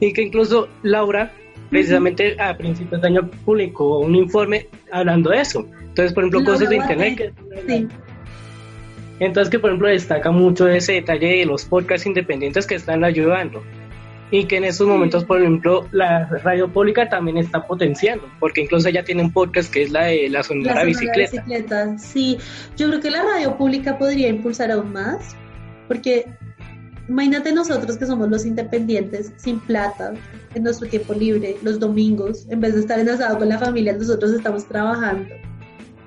[0.00, 1.30] Y que incluso Laura,
[1.68, 5.68] precisamente a principios de año, publicó un informe hablando de eso.
[5.80, 7.34] Entonces, por ejemplo, cosas de internet.
[7.68, 7.86] sí.
[9.20, 13.62] Entonces, que por ejemplo destaca mucho ese detalle de los podcasts independientes que están ayudando
[14.36, 18.88] y que en estos momentos, por ejemplo, la radio pública también está potenciando, porque incluso
[18.88, 21.30] ya tiene un podcast que es la de la sonora, la bicicleta.
[21.30, 21.98] bicicleta.
[21.98, 22.38] Sí,
[22.76, 25.36] yo creo que la radio pública podría impulsar aún más,
[25.86, 26.26] porque
[27.08, 30.14] imagínate nosotros que somos los independientes, sin plata,
[30.52, 33.92] en nuestro tiempo libre, los domingos, en vez de estar en asado con la familia,
[33.92, 35.32] nosotros estamos trabajando.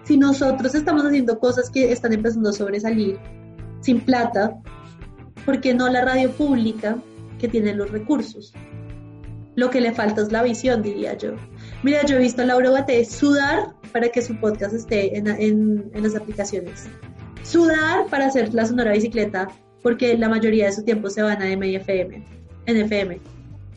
[0.03, 3.17] Si nosotros estamos haciendo cosas que están empezando a sobresalir,
[3.79, 4.53] sin plata,
[5.45, 6.97] ¿por qué no la radio pública
[7.37, 8.53] que tienen los recursos.
[9.55, 11.31] Lo que le falta es la visión, diría yo.
[11.81, 16.03] Mira, yo he visto a Laura Bate sudar para que su podcast esté en, en,
[16.03, 16.87] las aplicaciones.
[17.43, 19.47] sudar para hacer la sonora bicicleta
[19.81, 22.23] porque la mayoría de su tiempo se van a MFM,
[22.67, 23.19] NFM.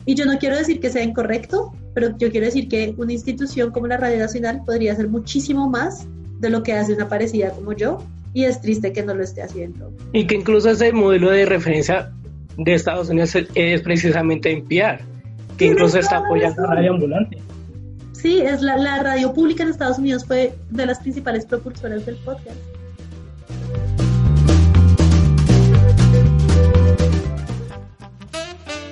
[0.05, 3.71] Y yo no quiero decir que sea incorrecto, pero yo quiero decir que una institución
[3.71, 6.07] como la Radio Nacional podría hacer muchísimo más
[6.39, 7.99] de lo que hace una parecida como yo
[8.33, 9.91] y es triste que no lo esté haciendo.
[10.13, 12.11] Y que incluso ese modelo de referencia
[12.57, 14.99] de Estados Unidos es precisamente NPR,
[15.57, 17.37] que incluso está apoyando a Radio Ambulante.
[18.13, 22.17] Sí, es la, la radio pública en Estados Unidos fue de las principales propulsoras del
[22.17, 22.57] podcast.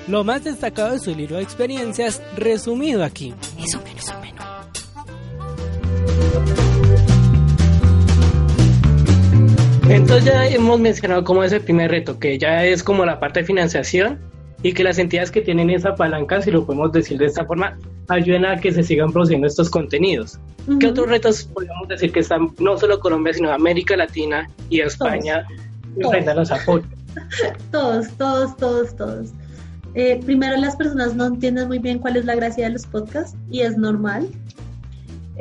[0.08, 3.32] Lo más destacado de su libro de experiencias resumido aquí.
[3.64, 4.14] Eso menos, eso
[9.90, 13.46] Entonces ya hemos mencionado como ese primer reto, que ya es como la parte de
[13.46, 14.20] financiación
[14.62, 17.76] y que las entidades que tienen esa palanca, si lo podemos decir de esta forma,
[18.06, 20.38] ayuden a que se sigan produciendo estos contenidos.
[20.78, 25.44] ¿Qué otros retos podríamos decir que están no solo Colombia, sino América Latina y España
[25.96, 26.88] enfrentan los apoyos?
[27.72, 29.30] Todos, todos, todos, todos.
[29.94, 33.36] Eh, primero las personas no entienden muy bien cuál es la gracia de los podcasts
[33.50, 34.28] y es normal.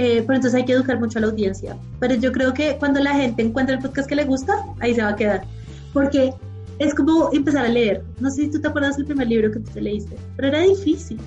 [0.02, 1.76] Eh, pero entonces hay que educar mucho a la audiencia.
[2.00, 5.04] Pero yo creo que cuando la gente encuentra el podcast que le gusta, ahí se
[5.04, 5.44] va a quedar.
[5.92, 6.34] Porque
[6.80, 8.02] es como empezar a leer.
[8.22, 10.62] No sé si tú te acuerdas del primer libro que tú te leíste, pero era
[10.62, 11.20] difícil.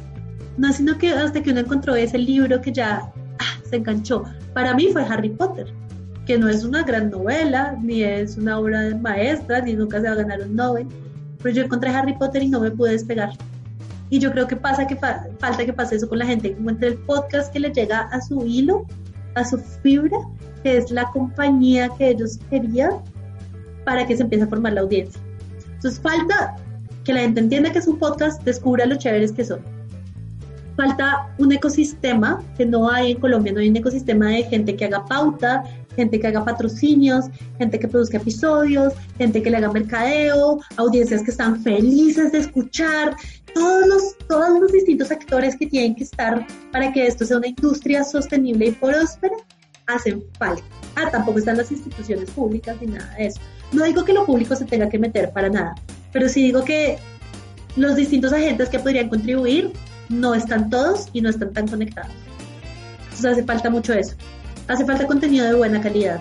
[0.56, 4.24] No, sino que hasta que uno encontró ese libro que ya ah, se enganchó.
[4.54, 5.66] Para mí fue Harry Potter,
[6.24, 10.14] que no es una gran novela, ni es una obra maestra, ni nunca se va
[10.14, 10.86] a ganar un Nobel.
[11.42, 13.32] Pero yo encontré Harry Potter y no me pude despegar.
[14.12, 16.88] Y yo creo que pasa que falta que pase eso con la gente, que encuentre
[16.88, 18.84] el podcast que le llega a su hilo,
[19.36, 20.18] a su fibra,
[20.62, 22.90] que es la compañía que ellos querían
[23.86, 25.18] para que se empiece a formar la audiencia.
[25.64, 26.56] Entonces falta
[27.04, 29.60] que la gente entienda que es un podcast, descubra lo chéveres que son.
[30.76, 34.84] Falta un ecosistema que no hay en Colombia, no hay un ecosistema de gente que
[34.84, 35.64] haga pauta,
[35.96, 37.26] gente que haga patrocinios,
[37.58, 43.16] gente que produzca episodios, gente que le haga mercadeo, audiencias que están felices de escuchar,
[43.54, 47.48] todos los, todos los distintos actores que tienen que estar para que esto sea una
[47.48, 49.34] industria sostenible y próspera,
[49.86, 50.62] hacen falta.
[50.96, 53.40] Ah, tampoco están las instituciones públicas ni nada de eso.
[53.72, 55.74] No digo que lo público se tenga que meter para nada,
[56.12, 56.98] pero sí digo que
[57.76, 59.72] los distintos agentes que podrían contribuir
[60.08, 62.12] no están todos y no están tan conectados.
[63.04, 64.14] Entonces hace falta mucho eso
[64.72, 66.20] hace falta contenido de buena calidad.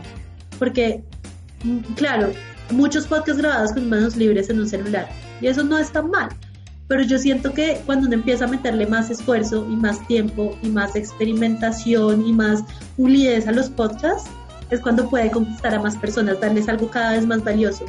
[0.60, 1.04] Porque,
[1.64, 2.32] mm, claro,
[2.72, 5.08] muchos podcasts grabados con manos libres en un celular.
[5.42, 6.30] Y eso no es tan mal.
[6.88, 10.68] Pero yo siento que cuando uno empieza a meterle más esfuerzo y más tiempo y
[10.68, 12.64] más experimentación y más
[12.98, 14.30] pulidez a los podcasts,
[14.72, 17.86] es cuando puede conquistar a más personas, darles algo cada vez más valioso.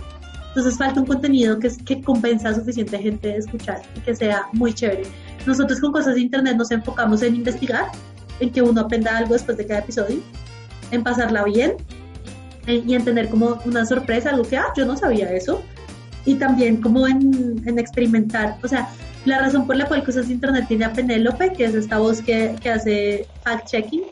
[0.49, 4.47] Entonces falta un contenido que, que compensa a suficiente gente de escuchar y que sea
[4.53, 5.05] muy chévere.
[5.47, 7.87] Nosotros con cosas de internet nos enfocamos en investigar,
[8.39, 10.21] en que uno aprenda algo después de cada episodio
[10.93, 11.77] en pasarla bien
[12.67, 15.63] y en tener como una sorpresa, algo que, ah, yo no sabía eso.
[16.25, 18.89] Y también como en, experimentar, o sea,
[19.25, 22.23] la razón por la cual Cosas de Internet tiene a Penélope, que es esta voz
[22.23, 24.05] que, que hace fact-checking.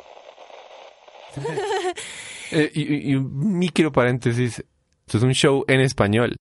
[2.51, 4.64] eh, y, un micro paréntesis,
[5.07, 6.37] esto es un show en español,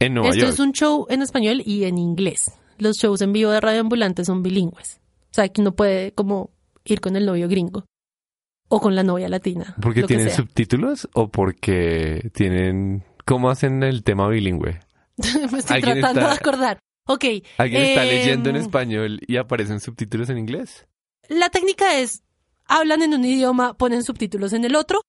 [0.00, 2.50] en Nueva Esto es un show en español y en inglés.
[2.78, 5.00] Los shows en vivo de Radio Ambulante son bilingües.
[5.30, 6.50] O sea, que uno puede como
[6.84, 7.84] ir con el novio gringo
[8.68, 9.76] o con la novia latina.
[9.80, 13.04] ¿Porque tienen subtítulos o porque tienen...
[13.24, 14.80] ¿Cómo hacen el tema bilingüe?
[15.52, 16.78] Me estoy tratando de acordar.
[17.06, 17.24] Ok.
[17.58, 20.86] ¿Alguien está leyendo en em, español y aparecen subtítulos en inglés?
[21.28, 22.22] La técnica es,
[22.66, 25.00] hablan en un idioma, ponen subtítulos en el otro,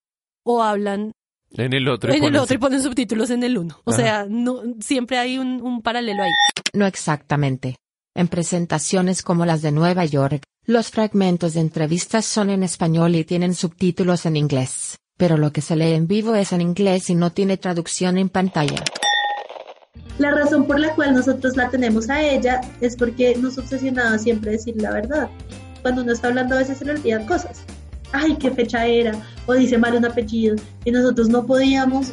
[0.44, 1.12] o hablan
[1.52, 2.14] en el otro.
[2.14, 3.80] En el otro y ponen subtítulos en el uno.
[3.86, 6.32] O sea, no, siempre hay un, un paralelo ahí.
[6.74, 7.78] No exactamente.
[8.16, 13.24] En presentaciones como las de Nueva York, los fragmentos de entrevistas son en español y
[13.24, 17.16] tienen subtítulos en inglés, pero lo que se lee en vivo es en inglés y
[17.16, 18.84] no tiene traducción en pantalla.
[20.20, 24.52] La razón por la cual nosotros la tenemos a ella es porque nos obsesionaba siempre
[24.52, 25.30] decir la verdad.
[25.84, 27.62] Cuando uno está hablando a veces se le olvidan cosas.
[28.12, 29.14] Ay, qué fecha era,
[29.46, 32.12] o dice mal un apellido, y nosotros no podíamos,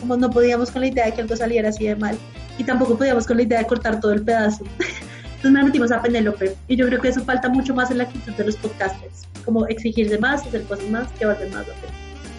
[0.00, 2.18] como no podíamos con la idea de que algo saliera así de mal,
[2.58, 4.64] y tampoco podíamos con la idea de cortar todo el pedazo.
[5.38, 8.04] Entonces me metimos a Penélope y yo creo que eso falta mucho más en la
[8.04, 11.74] actitud de los podcasters, como exigirse más, hacer cosas más, que valgan más la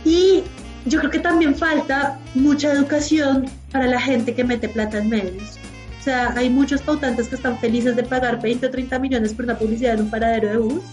[0.03, 0.43] Y
[0.85, 5.57] yo creo que también falta mucha educación para la gente que mete plata en medios.
[5.97, 9.45] O sea, hay muchos pautantes que están felices de pagar 20 o 30 millones por
[9.45, 10.83] una publicidad en un paradero de bus.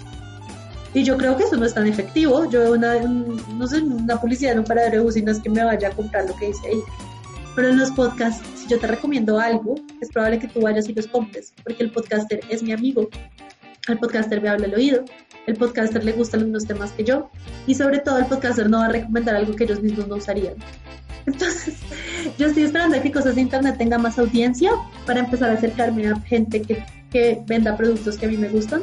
[0.94, 2.48] Y yo creo que eso no es tan efectivo.
[2.48, 5.50] Yo una, no sé, una publicidad en un paradero de bus y no es que
[5.50, 6.78] me vaya a comprar lo que dice ahí.
[7.56, 10.94] Pero en los podcasts, si yo te recomiendo algo, es probable que tú vayas y
[10.94, 13.08] los compres, porque el podcaster es mi amigo.
[13.88, 15.04] El podcaster me habla al oído,
[15.46, 17.30] el podcaster le gustan los mismos temas que yo,
[17.66, 20.54] y sobre todo el podcaster no va a recomendar algo que ellos mismos no usarían.
[21.26, 21.76] Entonces,
[22.38, 24.72] yo estoy esperando a que Cosas de Internet tenga más audiencia
[25.06, 28.82] para empezar a acercarme a gente que, que venda productos que a mí me gustan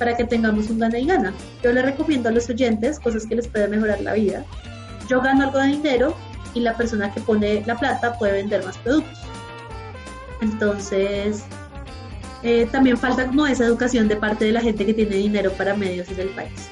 [0.00, 1.32] para que tengamos un gana y gana.
[1.62, 4.44] Yo le recomiendo a los oyentes cosas que les pueden mejorar la vida.
[5.08, 6.16] Yo gano algo de dinero
[6.54, 9.18] y la persona que pone la plata puede vender más productos.
[10.40, 11.44] Entonces,
[12.42, 15.74] eh, también falta como esa educación de parte de la gente que tiene dinero para
[15.74, 16.70] medios en el país.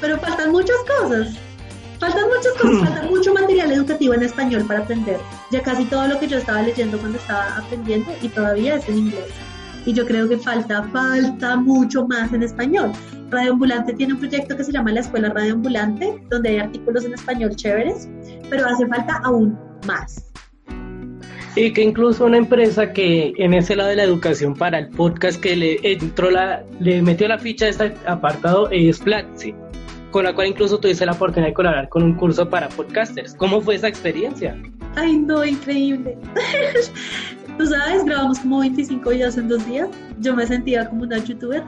[0.00, 1.34] Pero faltan muchas cosas.
[2.00, 5.18] Faltan muchas cosas, falta mucho material educativo en español para aprender.
[5.50, 8.98] Ya casi todo lo que yo estaba leyendo cuando estaba aprendiendo y todavía es en
[8.98, 9.30] inglés.
[9.86, 12.92] Y yo creo que falta, falta mucho más en español.
[13.30, 17.04] Radio Ambulante tiene un proyecto que se llama la Escuela Radio Ambulante, donde hay artículos
[17.04, 18.08] en español chéveres,
[18.48, 20.32] pero hace falta aún más.
[21.56, 25.40] Y que incluso una empresa que en ese lado de la educación para el podcast
[25.40, 29.54] que le entró la, le metió la ficha a este apartado es Platzi,
[30.10, 33.34] con la cual incluso tuviste la oportunidad de colaborar con un curso para podcasters.
[33.34, 34.56] ¿Cómo fue esa experiencia?
[34.96, 36.18] Ay, no, increíble.
[37.58, 39.88] Tú sabes, grabamos como 25 videos en dos días.
[40.18, 41.62] Yo me sentía como una youtuber,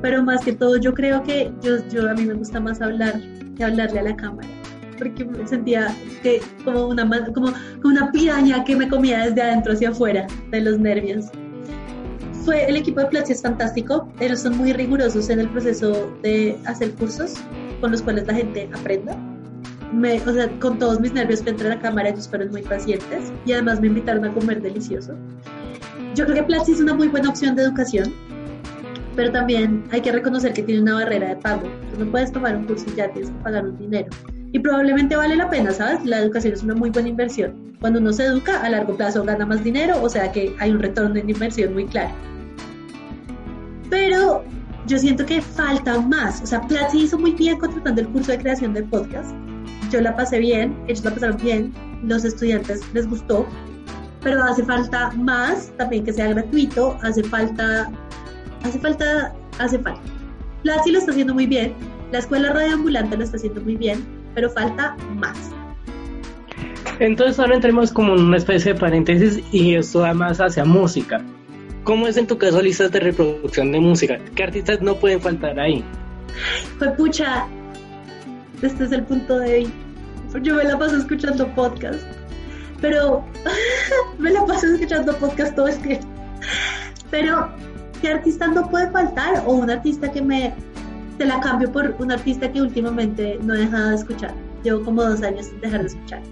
[0.00, 3.20] pero más que todo yo creo que yo, yo a mí me gusta más hablar
[3.56, 4.48] que hablarle a la cámara
[4.96, 9.72] porque me sentía que como una, como, como una piraña que me comía desde adentro
[9.72, 11.26] hacia afuera de los nervios.
[12.44, 16.56] Fue, el equipo de Platzi es fantástico, ellos son muy rigurosos en el proceso de
[16.64, 17.34] hacer cursos
[17.80, 19.16] con los cuales la gente aprenda.
[19.92, 23.32] Me, o sea, con todos mis nervios entré a la cámara, ellos fueron muy pacientes
[23.44, 25.14] y además me invitaron a comer delicioso.
[26.14, 28.12] Yo creo que Platzi es una muy buena opción de educación,
[29.14, 31.68] pero también hay que reconocer que tiene una barrera de pago.
[31.92, 34.08] Tú no puedes tomar un curso y ya tienes que pagar un dinero
[34.56, 36.04] y probablemente vale la pena, ¿sabes?
[36.06, 37.76] La educación es una muy buena inversión.
[37.78, 40.80] Cuando uno se educa, a largo plazo gana más dinero, o sea que hay un
[40.80, 42.14] retorno en inversión muy claro.
[43.90, 44.44] Pero
[44.86, 46.40] yo siento que falta más.
[46.42, 49.30] O sea, Platzi hizo muy bien contratando el curso de creación de podcast.
[49.90, 51.72] Yo la pasé bien, ellos la pasaron bien,
[52.02, 53.46] los estudiantes les gustó,
[54.22, 57.90] pero hace falta más, también que sea gratuito, hace falta,
[58.64, 60.00] hace falta, hace falta.
[60.62, 61.74] Platzi lo está haciendo muy bien,
[62.12, 65.52] la escuela radioambulante lo está haciendo muy bien, pero falta más.
[66.98, 71.22] Entonces ahora entremos como en una especie de paréntesis y esto va más hacia música.
[71.84, 74.18] ¿Cómo es en tu caso listas de reproducción de música?
[74.34, 75.84] ¿Qué artistas no pueden faltar ahí?
[76.78, 77.46] Pues pucha,
[78.62, 79.72] este es el punto de hoy.
[80.42, 82.02] Yo me la paso escuchando podcast,
[82.80, 83.24] pero
[84.18, 86.06] me la paso escuchando podcast todo el tiempo.
[87.10, 87.48] Pero,
[88.00, 89.42] ¿qué artista no puede faltar?
[89.46, 90.54] O un artista que me
[91.18, 94.34] te la cambio por un artista que últimamente no he dejado de escuchar.
[94.62, 96.22] Llevo como dos años sin dejar de escuchar.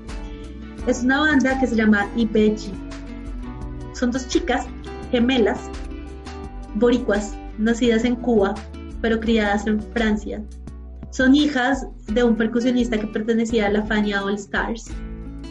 [0.86, 2.72] Es una banda que se llama Ibeji.
[3.94, 4.66] Son dos chicas
[5.10, 5.70] gemelas,
[6.74, 8.54] boricuas, nacidas en Cuba,
[9.00, 10.42] pero criadas en Francia.
[11.14, 14.86] Son hijas de un percusionista que pertenecía a la Fania All Stars.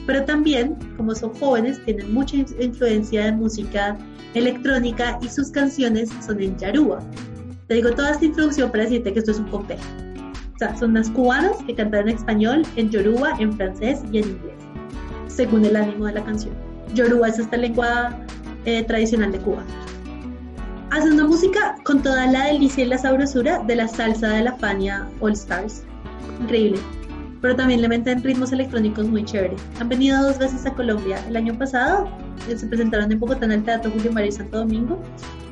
[0.06, 3.98] Pero también, como son jóvenes, tienen mucha influencia de música
[4.34, 7.00] electrónica y sus canciones son en Yaruba,
[7.70, 9.84] te digo toda esta introducción para decirte que esto es un complejo.
[10.54, 14.32] O sea, son unas cubanas que cantan en español, en yoruba, en francés y en
[14.32, 14.56] inglés,
[15.28, 16.54] según el ánimo de la canción.
[16.94, 18.20] Yoruba es esta lengua
[18.66, 19.64] eh, tradicional de Cuba.
[20.94, 24.52] Hacen una música con toda la delicia y la sabrosura de la salsa de la
[24.54, 25.82] Fania All Stars.
[26.40, 26.80] Increíble.
[27.42, 29.60] Pero también le meten ritmos electrónicos muy chéveres.
[29.80, 31.18] Han venido dos veces a Colombia.
[31.28, 32.08] El año pasado
[32.48, 35.02] eh, se presentaron en Bogotá en el Teatro Julio María Santo Domingo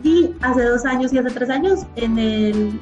[0.03, 2.79] y hace dos años y hace tres años en el,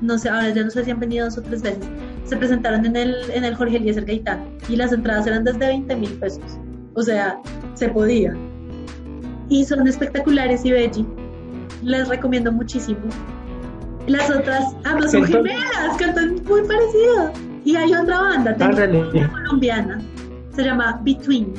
[0.00, 1.84] no sé, ahora ya no sé si han venido dos o tres veces,
[2.24, 5.94] se presentaron en el, en el Jorge Eliezer Gaitán y las entradas eran desde 20
[5.94, 6.58] mil pesos.
[6.94, 7.40] O sea,
[7.74, 8.34] se podía.
[9.48, 11.06] Y son espectaculares y belli.
[11.82, 13.00] Les recomiendo muchísimo.
[14.06, 17.32] Las otras, ambas son gemelas, cantan muy parecido.
[17.64, 20.00] Y hay otra banda, tengo una colombiana,
[20.54, 21.52] se llama Between.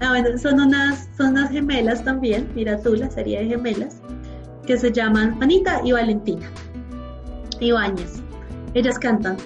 [0.00, 4.00] Ah, son unas, son unas gemelas también, mira tú, la serie de gemelas
[4.66, 6.46] que se llaman Anita y Valentina
[7.60, 8.22] Ibáñez.
[8.74, 9.36] Ellas cantan.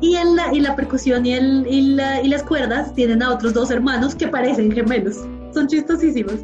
[0.00, 3.32] Y, en la, y la percusión y, el, y, la, y las cuerdas tienen a
[3.32, 5.24] otros dos hermanos que parecen gemelos.
[5.52, 6.34] Son chistosísimos.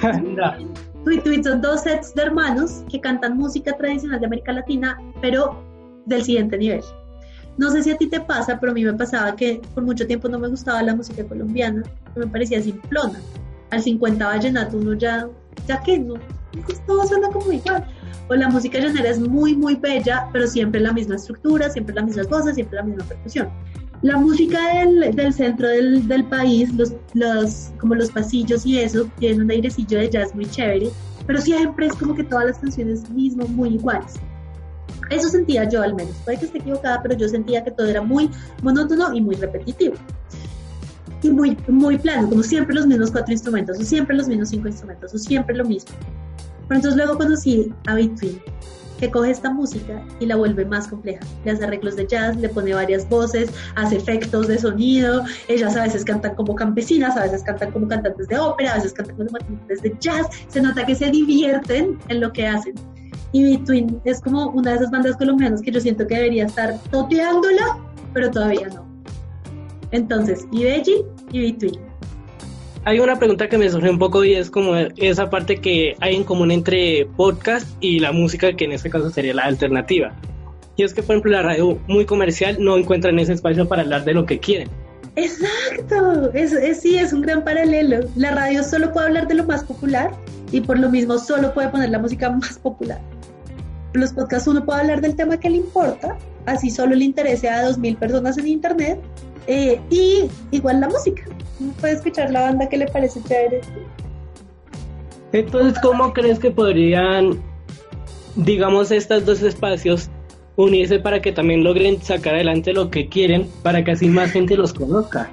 [1.04, 5.62] Tweet son dos sets de hermanos que cantan música tradicional de América Latina, pero
[6.06, 6.82] del siguiente nivel.
[7.58, 10.06] No sé si a ti te pasa, pero a mí me pasaba que por mucho
[10.06, 11.82] tiempo no me gustaba la música colombiana,
[12.16, 13.20] me parecía simplona.
[13.70, 15.28] Al 50 vallenato uno ya,
[15.66, 16.14] ya que no,
[16.86, 17.84] todo suena como igual.
[18.28, 22.04] O la música llanera es muy, muy bella, pero siempre la misma estructura, siempre las
[22.04, 23.48] mismas voces, siempre la misma percusión.
[24.02, 26.70] La música del, centro del, país,
[27.14, 30.90] los, como los pasillos y eso, tienen un airecillo de jazz muy chévere,
[31.24, 34.14] pero siempre es como que todas las canciones mismo muy iguales.
[35.10, 36.16] Eso sentía yo al menos.
[36.24, 38.28] Puede que esté equivocada, pero yo sentía que todo era muy
[38.62, 39.94] monótono y muy repetitivo.
[41.22, 44.66] y muy, muy plano, como siempre los mismos cuatro instrumentos, o siempre los mismos cinco
[44.66, 45.92] instrumentos, o siempre lo mismo.
[46.66, 48.42] Pero entonces luego conocí a Between,
[49.02, 51.26] que coge esta música y la vuelve más compleja.
[51.44, 55.24] Le hace arreglos de jazz, le pone varias voces, hace efectos de sonido.
[55.48, 58.92] Ellas a veces cantan como campesinas, a veces cantan como cantantes de ópera, a veces
[58.92, 60.28] cantan como cantantes de jazz.
[60.46, 62.74] Se nota que se divierten en lo que hacen.
[63.32, 66.78] Y Between es como una de esas bandas colombianas que yo siento que debería estar
[66.92, 67.78] toteándola,
[68.14, 68.86] pero todavía no.
[69.90, 71.91] Entonces, Ibeji y Between.
[72.84, 76.16] Hay una pregunta que me surge un poco y es como esa parte que hay
[76.16, 80.12] en común entre podcast y la música, que en este caso sería la alternativa.
[80.76, 84.04] Y es que, por ejemplo, la radio muy comercial no encuentra ese espacio para hablar
[84.04, 84.68] de lo que quieren.
[85.14, 88.08] Exacto, es, sí, es un gran paralelo.
[88.16, 90.10] La radio solo puede hablar de lo más popular
[90.50, 93.00] y por lo mismo solo puede poner la música más popular.
[93.92, 96.16] Los podcasts uno puede hablar del tema que le importa,
[96.46, 98.98] así solo le interese a 2.000 personas en internet
[99.46, 101.22] eh, y igual la música.
[101.80, 103.60] Puede escuchar la banda que le parece chévere.
[105.32, 107.40] Entonces, ¿cómo crees que podrían,
[108.36, 110.10] digamos, estos dos espacios
[110.56, 114.56] unirse para que también logren sacar adelante lo que quieren para que así más gente
[114.56, 115.30] los conozca?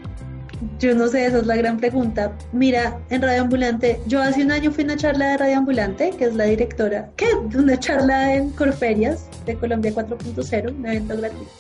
[0.80, 2.34] Yo no sé, esa es la gran pregunta.
[2.52, 6.12] Mira, en Radio Ambulante, yo hace un año fui a una charla de Radio Ambulante,
[6.18, 11.52] que es la directora, que una charla en Corferias de Colombia 4.0, un evento gratuito.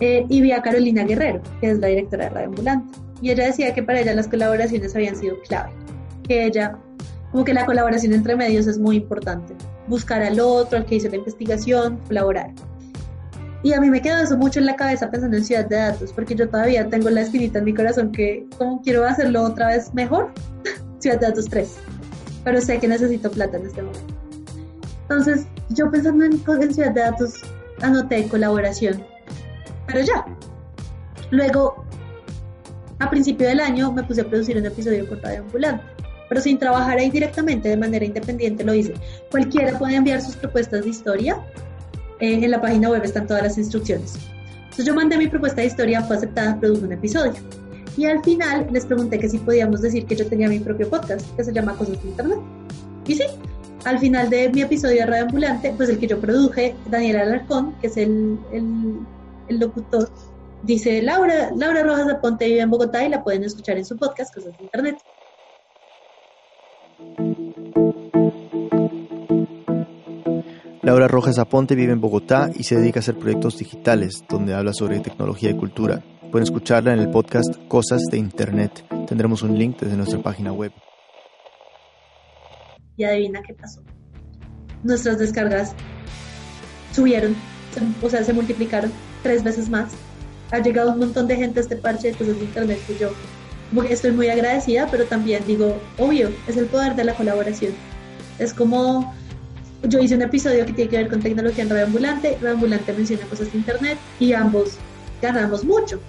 [0.00, 2.98] Eh, y vi a Carolina Guerrero, que es la directora de Radio Ambulante.
[3.20, 5.70] Y ella decía que para ella las colaboraciones habían sido clave.
[6.26, 6.78] Que ella,
[7.32, 9.54] como que la colaboración entre medios es muy importante.
[9.86, 12.52] Buscar al otro, al que hizo la investigación, colaborar.
[13.62, 16.12] Y a mí me quedó eso mucho en la cabeza pensando en Ciudad de Datos,
[16.12, 19.92] porque yo todavía tengo la espinita en mi corazón que como quiero hacerlo otra vez
[19.94, 20.30] mejor,
[21.00, 21.76] Ciudad de Datos 3.
[22.44, 24.14] Pero sé que necesito plata en este momento.
[25.02, 27.34] Entonces, yo pensando en, en Ciudad de Datos,
[27.82, 29.02] anoté colaboración.
[29.86, 30.24] Pero ya.
[31.30, 31.84] Luego,
[32.98, 35.84] a principio del año, me puse a producir un episodio con Radio Ambulante
[36.28, 38.94] pero sin trabajar ahí directamente de manera independiente lo hice.
[39.30, 41.38] Cualquiera puede enviar sus propuestas de historia
[42.20, 44.18] eh, en la página web están todas las instrucciones.
[44.64, 47.34] Entonces yo mandé mi propuesta de historia, fue aceptada, produjo un episodio.
[47.96, 51.26] Y al final les pregunté que si podíamos decir que yo tenía mi propio podcast,
[51.36, 52.38] que se llama Cosas de Internet.
[53.06, 53.24] Y sí,
[53.84, 57.74] al final de mi episodio de Radio Ambulante, pues el que yo produje, Daniel Alarcón,
[57.80, 58.98] que es el, el,
[59.48, 60.10] el locutor,
[60.62, 64.34] dice Laura, Laura Rojas Aponte vive en Bogotá y la pueden escuchar en su podcast
[64.34, 64.98] Cosas de Internet.
[70.82, 74.72] Laura Rojas Aponte vive en Bogotá y se dedica a hacer proyectos digitales, donde habla
[74.72, 76.02] sobre tecnología y cultura.
[76.30, 78.86] Pueden escucharla en el podcast Cosas de Internet.
[79.06, 80.72] Tendremos un link desde nuestra página web.
[82.96, 83.82] Y adivina qué pasó.
[84.82, 85.74] Nuestras descargas
[86.92, 87.36] subieron,
[88.02, 88.90] o sea, se multiplicaron
[89.22, 89.92] tres veces más.
[90.50, 93.10] Ha llegado un montón de gente a este parche de cosas de Internet que yo
[93.88, 97.72] estoy muy agradecida, pero también digo, obvio, es el poder de la colaboración.
[98.38, 99.14] Es como
[99.84, 102.92] yo hice un episodio que tiene que ver con tecnología en Radio Ambulante, Radio Ambulante
[102.92, 104.76] menciona cosas de Internet y ambos
[105.22, 106.00] ganamos mucho,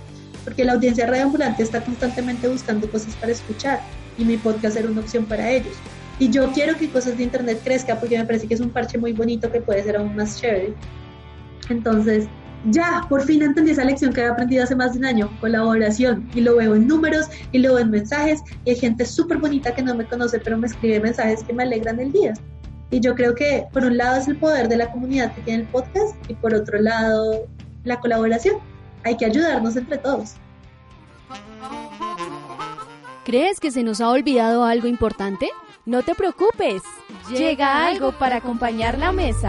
[0.43, 3.81] porque la audiencia de Radio Ambulante está constantemente buscando cosas para escuchar
[4.17, 5.75] y mi podcast era una opción para ellos.
[6.19, 8.97] Y yo quiero que Cosas de Internet crezca porque me parece que es un parche
[8.97, 10.73] muy bonito que puede ser aún más chévere.
[11.69, 12.27] Entonces,
[12.65, 16.29] ya, por fin entendí esa lección que había aprendido hace más de un año, colaboración,
[16.33, 19.73] y lo veo en números, y lo veo en mensajes, y hay gente súper bonita
[19.73, 22.33] que no me conoce, pero me escribe mensajes que me alegran el día.
[22.91, 25.61] Y yo creo que por un lado es el poder de la comunidad que tiene
[25.63, 27.47] el podcast y por otro lado
[27.83, 28.57] la colaboración.
[29.03, 30.33] Hay que ayudarnos entre todos.
[33.25, 35.49] ¿Crees que se nos ha olvidado algo importante?
[35.85, 36.81] No te preocupes,
[37.29, 39.47] llega algo para acompañar la mesa.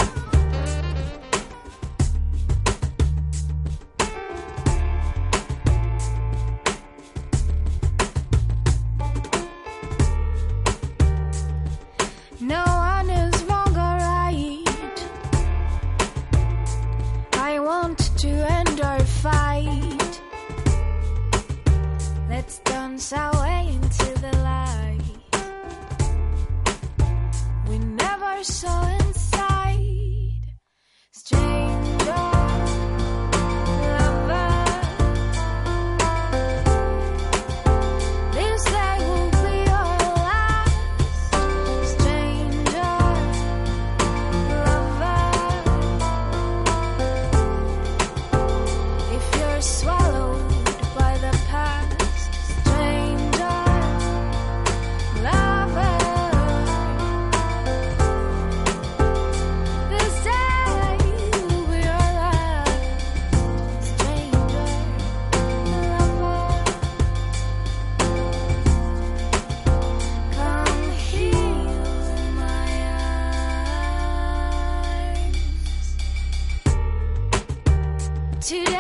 [78.51, 78.80] today.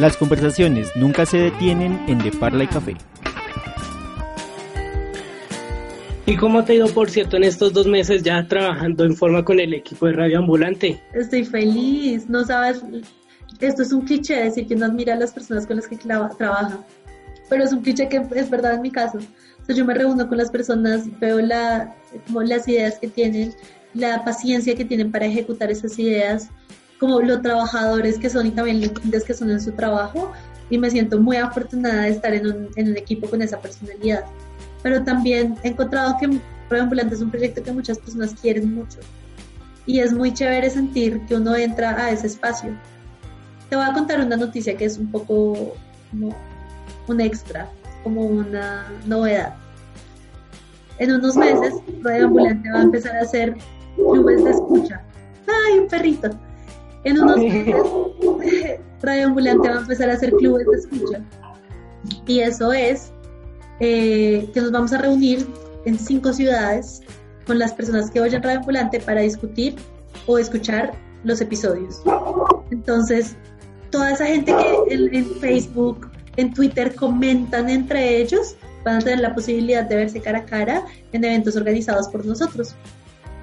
[0.00, 2.96] Las conversaciones nunca se detienen en De Parla y Café.
[6.24, 9.44] ¿Y cómo te ha ido, por cierto, en estos dos meses ya trabajando en forma
[9.44, 10.98] con el equipo de Radio Ambulante?
[11.12, 12.82] Estoy feliz, no sabes,
[13.60, 16.82] esto es un cliché decir que no admira a las personas con las que trabaja,
[17.50, 19.18] pero es un cliché que es verdad en mi caso.
[19.68, 21.94] yo me reúno con las personas, veo la,
[22.26, 23.52] como las ideas que tienen,
[23.92, 26.48] la paciencia que tienen para ejecutar esas ideas,
[27.00, 30.30] como los trabajadores que son y también los que son en su trabajo
[30.68, 34.26] y me siento muy afortunada de estar en un, en un equipo con esa personalidad.
[34.82, 36.26] Pero también he encontrado que
[36.68, 38.98] Radio Ambulante es un proyecto que muchas personas quieren mucho
[39.86, 42.76] y es muy chévere sentir que uno entra a ese espacio.
[43.70, 45.74] Te voy a contar una noticia que es un poco
[46.10, 46.36] como
[47.08, 47.68] un extra,
[48.04, 49.54] como una novedad.
[50.98, 51.72] En unos meses,
[52.02, 53.56] Radio Ambulante va a empezar a hacer
[53.96, 55.00] clubes de escucha.
[55.46, 56.30] ¡Ay, un perrito!
[57.04, 57.74] En unos meses,
[59.02, 61.24] Radio Ambulante va a empezar a hacer clubes de escucha.
[62.26, 63.12] Y eso es
[63.80, 65.46] eh, que nos vamos a reunir
[65.86, 67.02] en cinco ciudades
[67.46, 69.76] con las personas que oyen Radio Ambulante para discutir
[70.26, 70.92] o escuchar
[71.24, 72.02] los episodios.
[72.70, 73.36] Entonces,
[73.90, 79.34] toda esa gente que en, Facebook, en Twitter comentan entre ellos, van a tener la
[79.34, 82.74] posibilidad de verse cara a cara en eventos organizados por nosotros.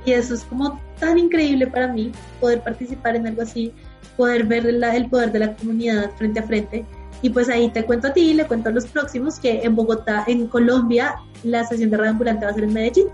[0.07, 3.73] Y eso es como tan increíble para mí, poder participar en algo así,
[4.15, 6.85] poder ver el poder de la comunidad frente a frente.
[7.21, 10.23] Y pues ahí te cuento a ti, le cuento a los próximos que en Bogotá,
[10.27, 13.07] en Colombia, la estación de radio ambulante va a ser en Medellín,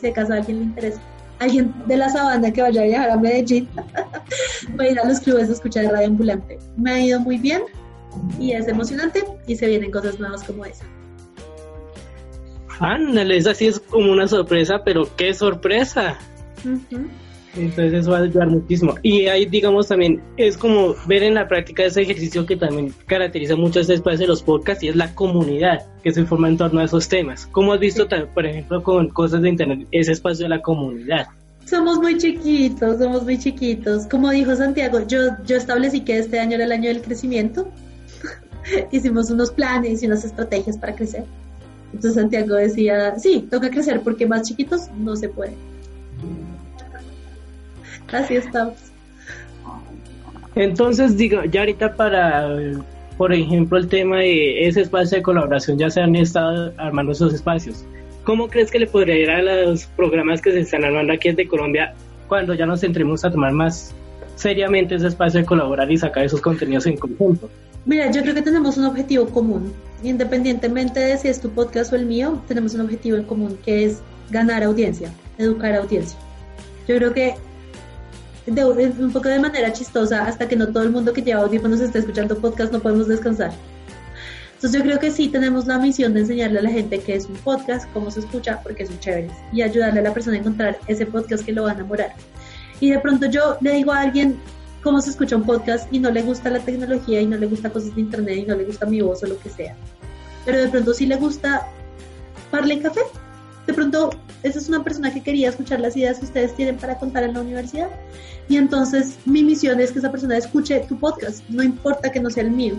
[0.00, 1.00] si acaso a alguien le interesa.
[1.40, 3.68] Alguien de la sabana que vaya a viajar a Medellín,
[4.78, 6.60] va a ir a los clubes a escuchar radio ambulante.
[6.76, 7.62] Me ha ido muy bien
[8.38, 10.84] y es emocionante y se vienen cosas nuevas como esa.
[12.78, 16.20] Ándale, esa sí es como una sorpresa, pero qué sorpresa.
[17.56, 18.94] Entonces eso va a ayudar muchísimo.
[19.02, 23.56] Y ahí, digamos, también es como ver en la práctica ese ejercicio que también caracteriza
[23.56, 26.80] mucho este espacio de los podcasts y es la comunidad que se forma en torno
[26.80, 27.46] a esos temas.
[27.46, 31.26] Como has visto, por ejemplo, con cosas de Internet, ese espacio de la comunidad.
[31.64, 34.06] Somos muy chiquitos, somos muy chiquitos.
[34.06, 37.68] Como dijo Santiago, yo, yo establecí que este año era el año del crecimiento.
[38.92, 41.24] Hicimos unos planes y unas estrategias para crecer.
[41.92, 45.54] Entonces Santiago decía, sí, toca crecer porque más chiquitos no se puede.
[48.12, 48.74] Así estamos.
[50.54, 52.48] Entonces, digo, ya ahorita para,
[53.18, 57.34] por ejemplo, el tema de ese espacio de colaboración, ya se han estado armando esos
[57.34, 57.84] espacios.
[58.24, 61.46] ¿Cómo crees que le podría ir a los programas que se están armando aquí desde
[61.46, 61.94] Colombia
[62.26, 63.94] cuando ya nos centremos a tomar más
[64.34, 67.48] seriamente ese espacio de colaborar y sacar esos contenidos en conjunto?
[67.84, 69.72] Mira, yo creo que tenemos un objetivo común.
[70.02, 73.84] Independientemente de si es tu podcast o el mío, tenemos un objetivo en común que
[73.84, 74.00] es
[74.30, 76.18] ganar audiencia, educar audiencia.
[76.88, 77.34] Yo creo que
[78.46, 81.80] de, un poco de manera chistosa, hasta que no todo el mundo que lleva audífonos
[81.80, 83.52] está escuchando podcast, no podemos descansar.
[84.54, 87.26] Entonces yo creo que sí tenemos la misión de enseñarle a la gente qué es
[87.26, 90.78] un podcast, cómo se escucha, porque son chéveres, y ayudarle a la persona a encontrar
[90.86, 92.14] ese podcast que lo va a enamorar.
[92.80, 94.38] Y de pronto yo le digo a alguien
[94.82, 97.70] cómo se escucha un podcast y no le gusta la tecnología y no le gusta
[97.70, 99.74] cosas de internet y no le gusta mi voz o lo que sea.
[100.44, 101.66] Pero de pronto sí le gusta
[102.50, 103.00] Parle Café.
[103.66, 104.10] De pronto
[104.42, 107.34] esa es una persona que quería escuchar las ideas que ustedes tienen para contar en
[107.34, 107.88] la universidad.
[108.48, 112.30] Y entonces mi misión es que esa persona escuche tu podcast, no importa que no
[112.30, 112.74] sea el mío.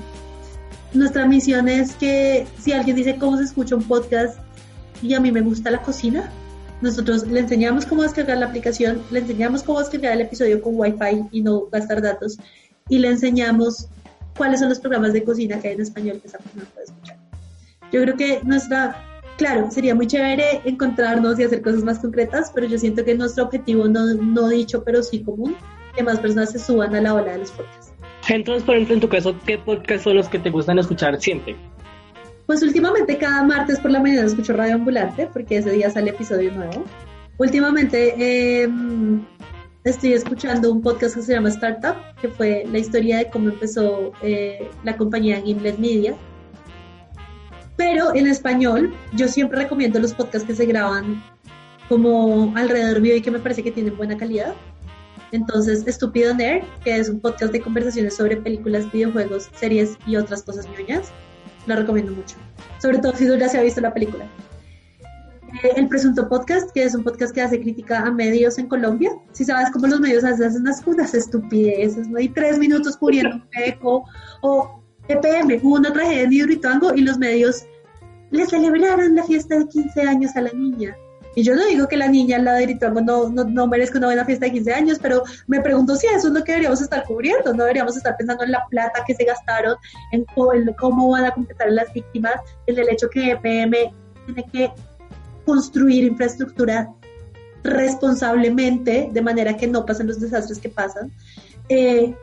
[0.93, 4.39] Nuestra misión es que si alguien dice cómo se escucha un podcast
[5.01, 6.32] y a mí me gusta la cocina,
[6.82, 11.28] nosotros le enseñamos cómo descargar la aplicación, le enseñamos cómo descargar el episodio con Wi-Fi
[11.32, 12.38] y no gastar datos,
[12.88, 13.89] y le enseñamos
[14.38, 17.18] cuáles son los programas de cocina que hay en español que esa persona puede escuchar.
[17.91, 18.95] Yo creo que nuestra,
[19.38, 23.45] claro, sería muy chévere encontrarnos y hacer cosas más concretas, pero yo siento que nuestro
[23.45, 25.55] objetivo, no, no dicho, pero sí común,
[25.95, 27.93] que más personas se suban a la ola de los podcasts.
[28.29, 31.55] Entonces, por ejemplo, en tu caso, ¿qué podcasts son los que te gustan escuchar siempre?
[32.45, 36.51] Pues últimamente cada martes por la mañana escucho Radio Ambulante porque ese día sale episodio
[36.53, 36.83] nuevo.
[37.38, 39.25] Últimamente em,
[39.83, 44.13] estoy escuchando un podcast que se llama Startup, que fue la historia de cómo empezó
[44.21, 46.15] eh, la compañía Gimlet Media.
[47.78, 51.23] Pero en español, yo siempre recomiendo los podcasts que se graban
[51.88, 54.53] como alrededor mío y que me parece que tienen buena calidad.
[55.32, 60.41] Entonces, Estúpido Nerd, que es un podcast de conversaciones sobre películas, videojuegos, series y otras
[60.43, 61.11] cosas ñoñas,
[61.67, 62.36] la recomiendo mucho.
[62.82, 64.25] Sobre todo si ya se ha visto la película.
[65.63, 69.11] Eh, el Presunto Podcast, que es un podcast que hace crítica a medios en Colombia.
[69.34, 72.17] Si sabes cómo los medios hacen unas, unas estupideces, ¿no?
[72.17, 74.03] hay tres minutos cubriendo un eco
[74.41, 77.66] o EPM, hubo una tragedia en Hidroituango y los medios
[78.32, 80.95] le celebraron la fiesta de 15 años a la niña.
[81.38, 84.08] Y yo no digo que la niña al lado de no, no, no, merezca una
[84.08, 87.03] buena fiesta de 15 años, pero me pregunto si eso es lo que deberíamos estar
[87.03, 89.76] cubriendo, no deberíamos estar pensando en la plata que se gastaron,
[90.14, 92.34] en cómo, van a completar las víctimas,
[92.66, 93.76] en el hecho que EPM
[94.26, 94.72] tiene que
[95.45, 96.91] construir infraestructura
[97.64, 101.12] responsablemente, de manera que no pasen los desastres que pasan.
[101.70, 102.15] Eh,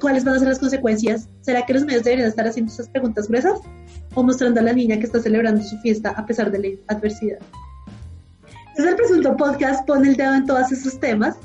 [0.00, 1.28] ¿Cuáles van a ser las consecuencias?
[1.40, 3.60] ¿Será que los medios deberían estar haciendo esas preguntas gruesas
[4.14, 7.38] o mostrando a la niña que está celebrando su fiesta a pesar de la adversidad?
[8.76, 11.36] Es el presunto podcast, pone el dedo en todos esos temas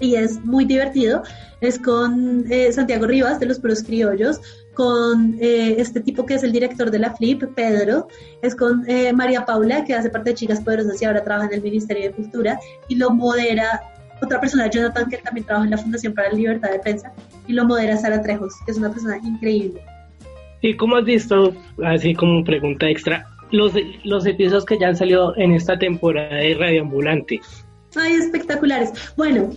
[0.00, 1.22] y es muy divertido.
[1.60, 4.40] Es con eh, Santiago Rivas de Los Puros Criollos,
[4.74, 8.08] con eh, este tipo que es el director de la Flip, Pedro,
[8.42, 11.54] es con eh, María Paula, que hace parte de Chicas Poderosas y ahora trabaja en
[11.54, 13.80] el Ministerio de Cultura, y lo modera
[14.22, 17.12] otra persona, Jonathan, que también trabaja en la Fundación para la Libertad de Prensa,
[17.46, 19.82] y lo modera Sara Trejos, que es una persona increíble.
[20.62, 23.72] ¿Y cómo has visto, así como pregunta extra, los,
[24.04, 27.40] los episodios que ya han salido en esta temporada de Radio Ambulante.
[27.96, 28.92] Ay, espectaculares.
[29.16, 29.50] Bueno,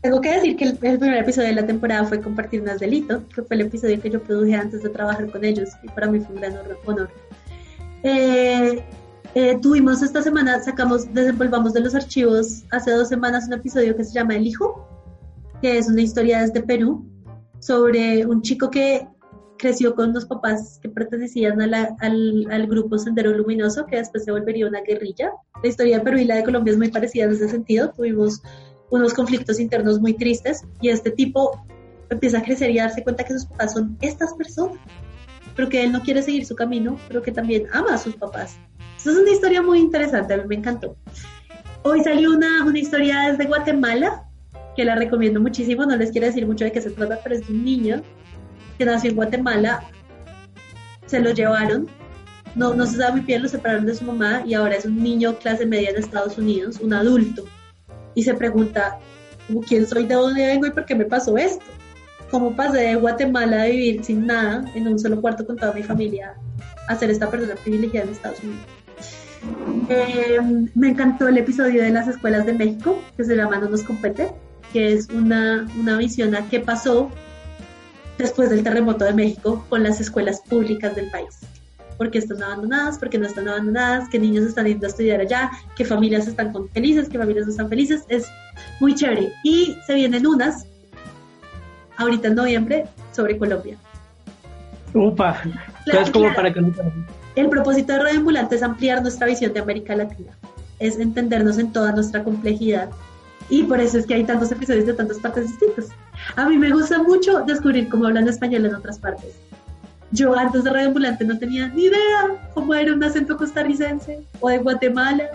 [0.00, 3.42] tengo que decir que el, primer episodio de la temporada fue Compartir más delito, que
[3.42, 6.34] fue el episodio que yo produje antes de trabajar con ellos y para mí fue
[6.34, 7.10] un gran honor.
[8.02, 8.82] Eh,
[9.36, 14.02] eh, tuvimos esta semana, sacamos, desenvolvamos de los archivos hace dos semanas un episodio que
[14.02, 14.88] se llama El Hijo,
[15.60, 17.04] que es una historia desde Perú
[17.60, 19.06] sobre un chico que
[19.58, 24.66] creció con unos papás que pertenecían al, al, grupo Sendero Luminoso, que después se volvería
[24.66, 25.32] una guerrilla.
[25.62, 27.90] La historia de Perú y la de Colombia es muy parecida en ese sentido.
[27.90, 28.40] Tuvimos
[28.88, 31.62] unos conflictos internos muy tristes y este tipo
[32.08, 34.78] empieza a crecer y a darse cuenta que sus papás son estas personas,
[35.54, 38.56] pero que él no quiere seguir su camino, pero que también ama a sus papás.
[39.06, 40.96] Es una historia muy interesante, a mí me encantó.
[41.82, 44.24] Hoy salió una, una historia desde Guatemala,
[44.74, 47.46] que la recomiendo muchísimo, no les quiero decir mucho de qué se trata, pero es
[47.46, 48.02] de un niño
[48.76, 49.84] que nació en Guatemala,
[51.06, 51.86] se lo llevaron,
[52.56, 55.00] no, no se sabe muy bien, lo separaron de su mamá y ahora es un
[55.00, 57.44] niño clase media en Estados Unidos, un adulto,
[58.16, 58.98] y se pregunta,
[59.68, 61.64] ¿quién soy, de dónde vengo y por qué me pasó esto?
[62.28, 65.84] ¿Cómo pasé de Guatemala a vivir sin nada en un solo cuarto con toda mi
[65.84, 66.34] familia
[66.88, 68.75] a ser esta persona privilegiada en Estados Unidos?
[69.88, 70.38] Eh,
[70.74, 74.32] me encantó el episodio de las escuelas de México, que se llama No nos compete,
[74.72, 77.10] que es una, una visión a qué pasó
[78.18, 81.38] después del terremoto de México con las escuelas públicas del país.
[81.96, 82.98] ¿Por qué están abandonadas?
[82.98, 84.08] ¿Por qué no están abandonadas?
[84.10, 85.50] ¿Qué niños están yendo a estudiar allá?
[85.76, 87.08] ¿Qué familias están felices?
[87.08, 88.04] ¿Qué familias no están felices?
[88.08, 88.26] Es
[88.80, 89.32] muy chévere.
[89.42, 90.66] Y se vienen unas,
[91.96, 93.78] ahorita en noviembre, sobre Colombia.
[94.92, 95.42] Upa,
[95.86, 96.60] entonces como para que
[97.36, 100.32] El propósito de Radio Ambulante es ampliar nuestra visión de América Latina,
[100.78, 102.88] es entendernos en toda nuestra complejidad
[103.50, 105.88] y por eso es que hay tantos episodios de tantas partes distintas.
[106.36, 109.34] A mí me gusta mucho descubrir cómo hablan español en otras partes.
[110.12, 114.48] Yo antes de Radio Ambulante no tenía ni idea cómo era un acento costarricense o
[114.48, 115.28] de Guatemala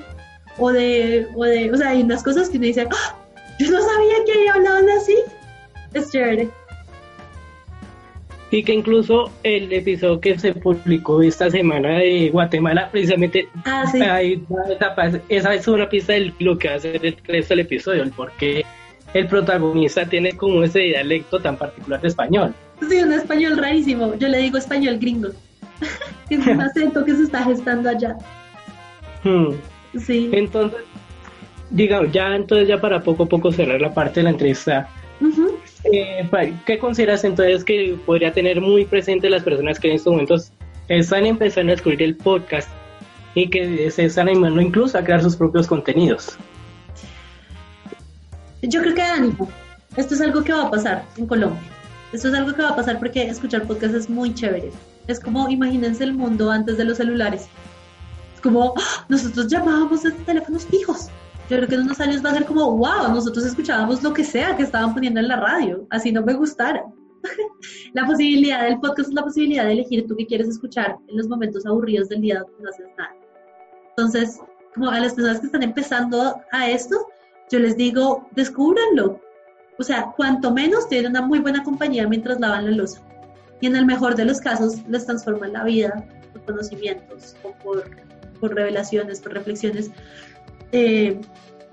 [0.58, 3.16] o de, o de, o sea, hay unas cosas que me dicen, ¡Ah!
[3.60, 5.16] yo no sabía que hablaban así.
[5.94, 6.50] Es chévere.
[8.52, 14.02] Y que incluso el episodio que se publicó esta semana de Guatemala, precisamente, Ah, sí.
[14.02, 14.44] ahí
[15.30, 18.12] esa, es una pista de lo que va a ser el resto del episodio, el
[18.12, 18.66] por qué
[19.14, 22.54] el protagonista tiene como ese dialecto tan particular de español.
[22.90, 24.16] Sí, un español rarísimo.
[24.16, 25.30] Yo le digo español gringo.
[26.30, 28.18] es un acento que se está gestando allá.
[29.24, 29.54] Hmm.
[29.98, 30.30] Sí.
[30.34, 30.80] Entonces,
[31.70, 34.90] digamos, ya entonces ya para poco a poco cerrar la parte de la entrevista,
[35.22, 35.51] Ujú.
[35.92, 40.52] Eh, ¿qué consideras entonces que podría tener muy presente las personas que en estos momentos
[40.88, 42.70] están empezando a descubrir el podcast
[43.36, 46.38] y que se están animando incluso a crear sus propios contenidos?
[48.62, 49.50] Yo creo que ánimo.
[49.96, 51.62] Esto es algo que va a pasar en Colombia.
[52.14, 54.72] Esto es algo que va a pasar porque escuchar podcast es muy chévere.
[55.08, 57.48] Es como, imagínense el mundo antes de los celulares.
[58.36, 59.06] Es como, ¡ah!
[59.10, 61.10] nosotros llamábamos desde teléfonos fijos.
[61.52, 64.24] Yo creo que en unos años va a ser como, wow, nosotros escuchábamos lo que
[64.24, 66.82] sea que estaban poniendo en la radio, así no me gustara.
[67.94, 71.28] la posibilidad del podcast es la posibilidad de elegir tú qué quieres escuchar en los
[71.28, 73.14] momentos aburridos del día donde no haces nada.
[73.90, 74.40] Entonces,
[74.74, 76.96] como a las personas que están empezando a esto,
[77.52, 79.20] yo les digo, descúbranlo.
[79.78, 83.02] O sea, cuanto menos tienen una muy buena compañía mientras lavan la losa.
[83.60, 87.84] Y en el mejor de los casos les transforman la vida por conocimientos o por,
[88.40, 89.92] por revelaciones, por reflexiones.
[90.72, 91.20] Eh,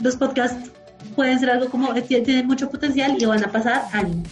[0.00, 0.70] los podcasts
[1.14, 4.22] pueden ser algo como, eh, tien- tienen mucho potencial y van a pasar ánimo.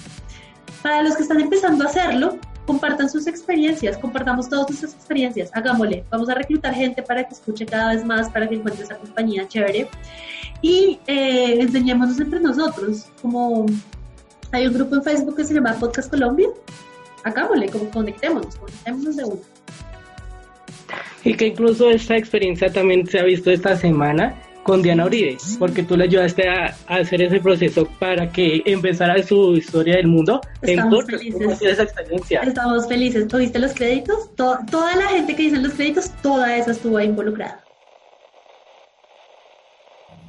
[0.83, 6.05] Para los que están empezando a hacerlo, compartan sus experiencias, compartamos todas nuestras experiencias, hagámosle,
[6.11, 9.47] vamos a reclutar gente para que escuche cada vez más, para que encuentre esa compañía
[9.47, 9.89] chévere
[10.63, 13.67] y eh, enseñémonos entre nosotros, como
[14.51, 16.49] hay un grupo en Facebook que se llama Podcast Colombia,
[17.23, 19.41] hagámosle, como conectémonos, conectémonos de uno.
[21.25, 24.35] Y que incluso esta experiencia también se ha visto esta semana
[24.67, 29.23] con Diana Uribe, porque tú le ayudaste a, a hacer ese proceso para que empezara
[29.23, 31.19] su historia del mundo Estamos podcast.
[31.23, 31.41] felices.
[31.41, 32.41] ¿Cómo ha sido esa experiencia?
[32.41, 34.35] Estamos felices, ¿tuviste los créditos?
[34.35, 37.63] To- toda la gente que dice los créditos, toda esa estuvo involucrada.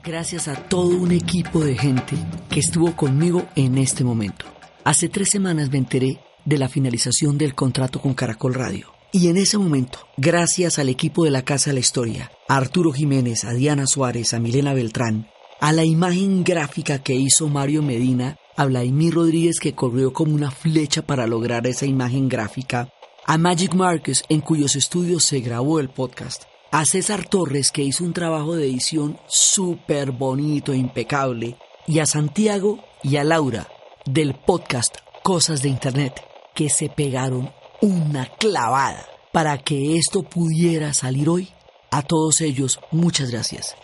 [0.04, 2.16] Gracias a todo un equipo de gente
[2.50, 4.46] que estuvo conmigo en este momento.
[4.84, 8.88] Hace tres semanas me enteré de la finalización del contrato con Caracol Radio.
[9.12, 12.92] Y en ese momento, gracias al equipo de la Casa de la Historia, a Arturo
[12.92, 15.30] Jiménez, a Diana Suárez, a Milena Beltrán,
[15.62, 20.52] a la imagen gráfica que hizo Mario Medina, a Vladimir Rodríguez que corrió como una
[20.52, 22.90] flecha para lograr esa imagen gráfica,
[23.26, 28.04] a Magic Marcus en cuyos estudios se grabó el podcast, a César Torres que hizo
[28.04, 31.56] un trabajo de edición súper bonito e impecable,
[31.88, 33.70] y a Santiago y a Laura
[34.06, 36.22] del podcast Cosas de Internet
[36.54, 37.52] que se pegaron
[37.82, 41.50] una clavada para que esto pudiera salir hoy.
[41.92, 43.76] A todos ellos, muchas gracias.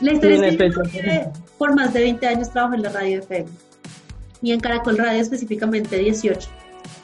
[0.00, 1.28] La historia Sí, es que
[1.58, 3.50] por más de 20 años trabajo en la radio FM
[4.42, 6.48] y en Caracol Radio específicamente 18.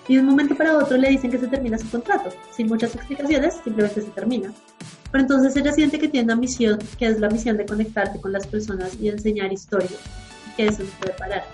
[0.09, 2.95] Y de un momento para otro le dicen que se termina su contrato, sin muchas
[2.95, 4.53] explicaciones, simplemente se termina.
[5.11, 8.33] Pero entonces ella siente que tiene una misión, que es la misión de conectarte con
[8.33, 9.97] las personas y enseñar historia,
[10.49, 11.45] y que eso no puede parar.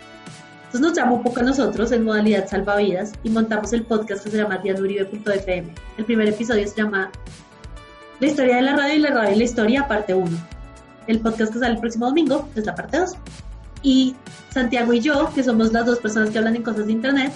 [0.72, 4.30] Entonces nos llamó un poco a nosotros en modalidad salvavidas y montamos el podcast que
[4.30, 5.74] se llama dianuribe.fm.
[5.98, 7.10] El primer episodio se llama
[8.20, 10.52] La historia de la radio y la radio y la historia, parte 1
[11.06, 13.12] el podcast que sale el próximo domingo es la parte 2.
[13.82, 14.14] Y
[14.50, 17.32] Santiago y yo, que somos las dos personas que hablan en cosas de Internet,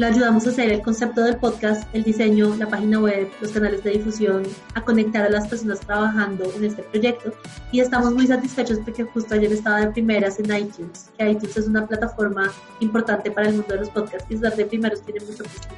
[0.00, 3.84] le ayudamos a hacer el concepto del podcast, el diseño, la página web, los canales
[3.84, 4.44] de difusión,
[4.74, 7.34] a conectar a las personas trabajando en este proyecto.
[7.70, 11.68] Y estamos muy satisfechos porque justo ayer estaba de primeras en iTunes, que iTunes es
[11.68, 15.44] una plataforma importante para el mundo de los podcasts y estar de primeros tiene mucho
[15.44, 15.76] prestigio.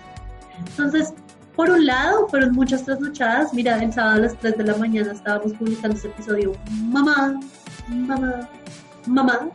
[0.69, 1.15] Entonces,
[1.57, 3.53] por un lado, fueron muchas trasnochadas.
[3.53, 6.53] Mira, el sábado a las 3 de la mañana estábamos publicando este episodio.
[6.71, 7.41] Mamá,
[7.89, 8.49] mamá,
[9.09, 9.51] mamá.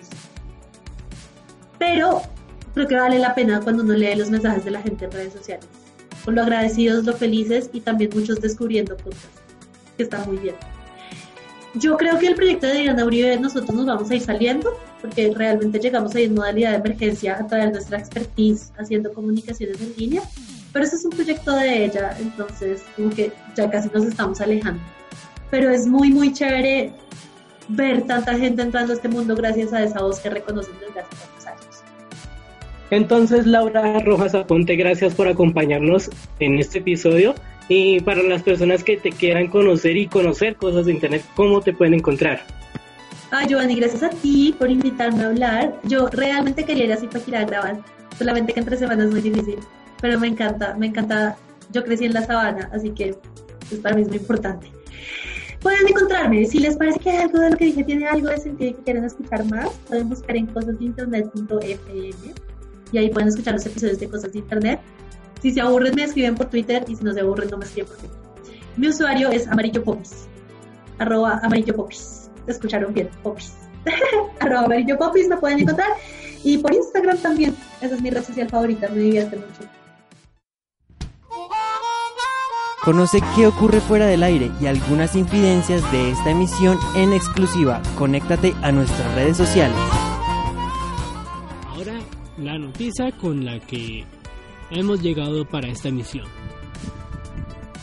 [1.79, 2.21] Pero
[2.77, 5.33] creo que vale la pena cuando uno lee los mensajes de la gente en redes
[5.33, 5.65] sociales.
[6.23, 9.27] Por lo agradecidos, lo felices y también muchos descubriendo cosas.
[9.97, 10.55] Que está muy bien.
[11.73, 15.31] Yo creo que el proyecto de Diana Uribe nosotros nos vamos a ir saliendo porque
[15.35, 19.93] realmente llegamos ahí en modalidad de emergencia a través de nuestra expertise haciendo comunicaciones en
[19.97, 20.23] línea
[20.77, 24.79] pero ese es un proyecto de ella, entonces como que ya casi nos estamos alejando.
[25.49, 26.93] Pero es muy, muy chévere
[27.69, 31.36] ver tanta gente entrando a este mundo gracias a esa voz que reconocen desde hace.
[32.89, 36.09] Entonces, Laura Rojas Aponte, gracias por acompañarnos
[36.39, 37.35] en este episodio.
[37.69, 41.73] Y para las personas que te quieran conocer y conocer cosas de Internet, ¿cómo te
[41.73, 42.41] pueden encontrar?
[43.31, 45.75] Ah, Giovanni, gracias a ti por invitarme a hablar.
[45.83, 47.77] Yo realmente quería ir a Zipaquirá a grabar,
[48.17, 49.59] solamente que entre semanas es muy difícil,
[50.01, 51.35] pero me encanta, me encanta.
[51.73, 53.17] Yo crecí en la sabana, así que
[53.67, 54.71] pues, para mí es muy importante.
[55.59, 58.71] Pueden encontrarme, si les parece que algo de lo que dije tiene algo de sentido
[58.71, 62.46] y que quieren escuchar más, pueden buscar en cosasdeinternet.fm
[62.91, 64.79] y ahí pueden escuchar los episodios de Cosas de Internet.
[65.41, 67.87] Si se aburren me escriben por Twitter y si no se aburren no me escriben
[67.87, 68.17] por Twitter.
[68.75, 70.27] Mi usuario es amarillo popis,
[70.99, 72.29] arroba amarillo popis.
[72.47, 73.53] Escucharon bien, popis.
[74.39, 75.89] arroba amarillo popis me pueden encontrar
[76.43, 77.55] y por Instagram también.
[77.81, 79.69] Esa es mi red social favorita, me divierte mucho.
[82.87, 87.81] Conoce qué ocurre fuera del aire y algunas infidencias de esta emisión en exclusiva.
[87.97, 89.75] Conéctate a nuestras redes sociales.
[93.19, 94.05] Con la que
[94.69, 96.27] hemos llegado para esta emisión.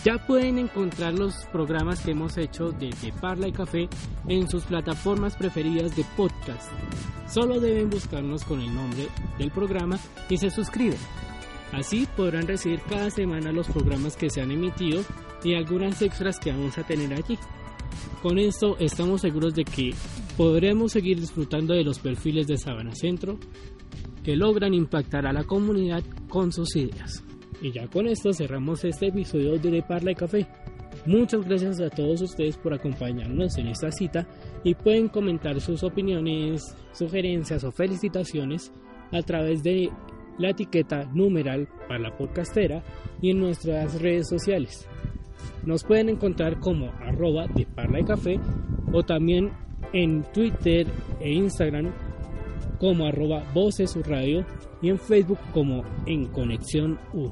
[0.04, 3.88] Ya pueden encontrar los programas que hemos hecho desde Parla y Café
[4.28, 6.70] en sus plataformas preferidas de podcast.
[7.28, 11.00] Solo deben buscarnos con el nombre del programa y se suscriben.
[11.72, 15.02] Así podrán recibir cada semana los programas que se han emitido
[15.42, 17.36] y algunas extras que vamos a tener allí.
[18.22, 19.92] Con esto estamos seguros de que
[20.36, 23.38] podremos seguir disfrutando de los perfiles de Sabana Centro
[24.24, 27.22] que logran impactar a la comunidad con sus ideas.
[27.60, 30.46] Y ya con esto cerramos este episodio de Parla y Café.
[31.06, 34.26] Muchas gracias a todos ustedes por acompañarnos en esta cita
[34.64, 38.72] y pueden comentar sus opiniones, sugerencias o felicitaciones
[39.12, 39.90] a través de
[40.38, 42.82] la etiqueta numeral para la podcastera
[43.20, 44.88] y en nuestras redes sociales.
[45.64, 48.40] Nos pueden encontrar como arroba de Parla y Café
[48.92, 49.52] o también
[49.92, 50.86] en Twitter
[51.20, 51.92] e Instagram
[52.84, 54.44] como arroba Voces Radio
[54.82, 57.30] y en Facebook como En Conexión U.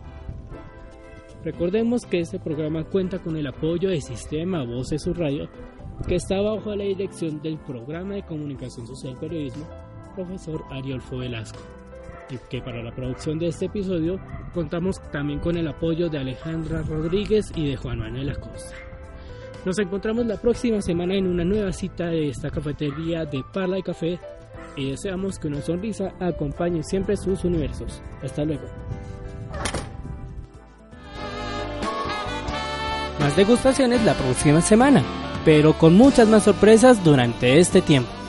[1.45, 5.51] Recordemos que este programa cuenta con el apoyo del sistema Voces Radio
[6.09, 9.67] que está bajo la dirección del programa de comunicación social y periodismo
[10.15, 11.61] profesor Ariolfo Velasco
[12.31, 14.19] y que para la producción de este episodio
[14.55, 18.75] contamos también con el apoyo de Alejandra Rodríguez y de Juan Manuel Acosta.
[19.67, 23.83] Nos encontramos la próxima semana en una nueva cita de esta cafetería de Parla y
[23.83, 24.19] Café
[24.77, 28.03] y deseamos que una sonrisa acompañe siempre sus universos.
[28.23, 28.63] Hasta luego.
[33.21, 35.03] Más degustaciones la próxima semana,
[35.45, 38.22] pero con muchas más sorpresas durante este tiempo.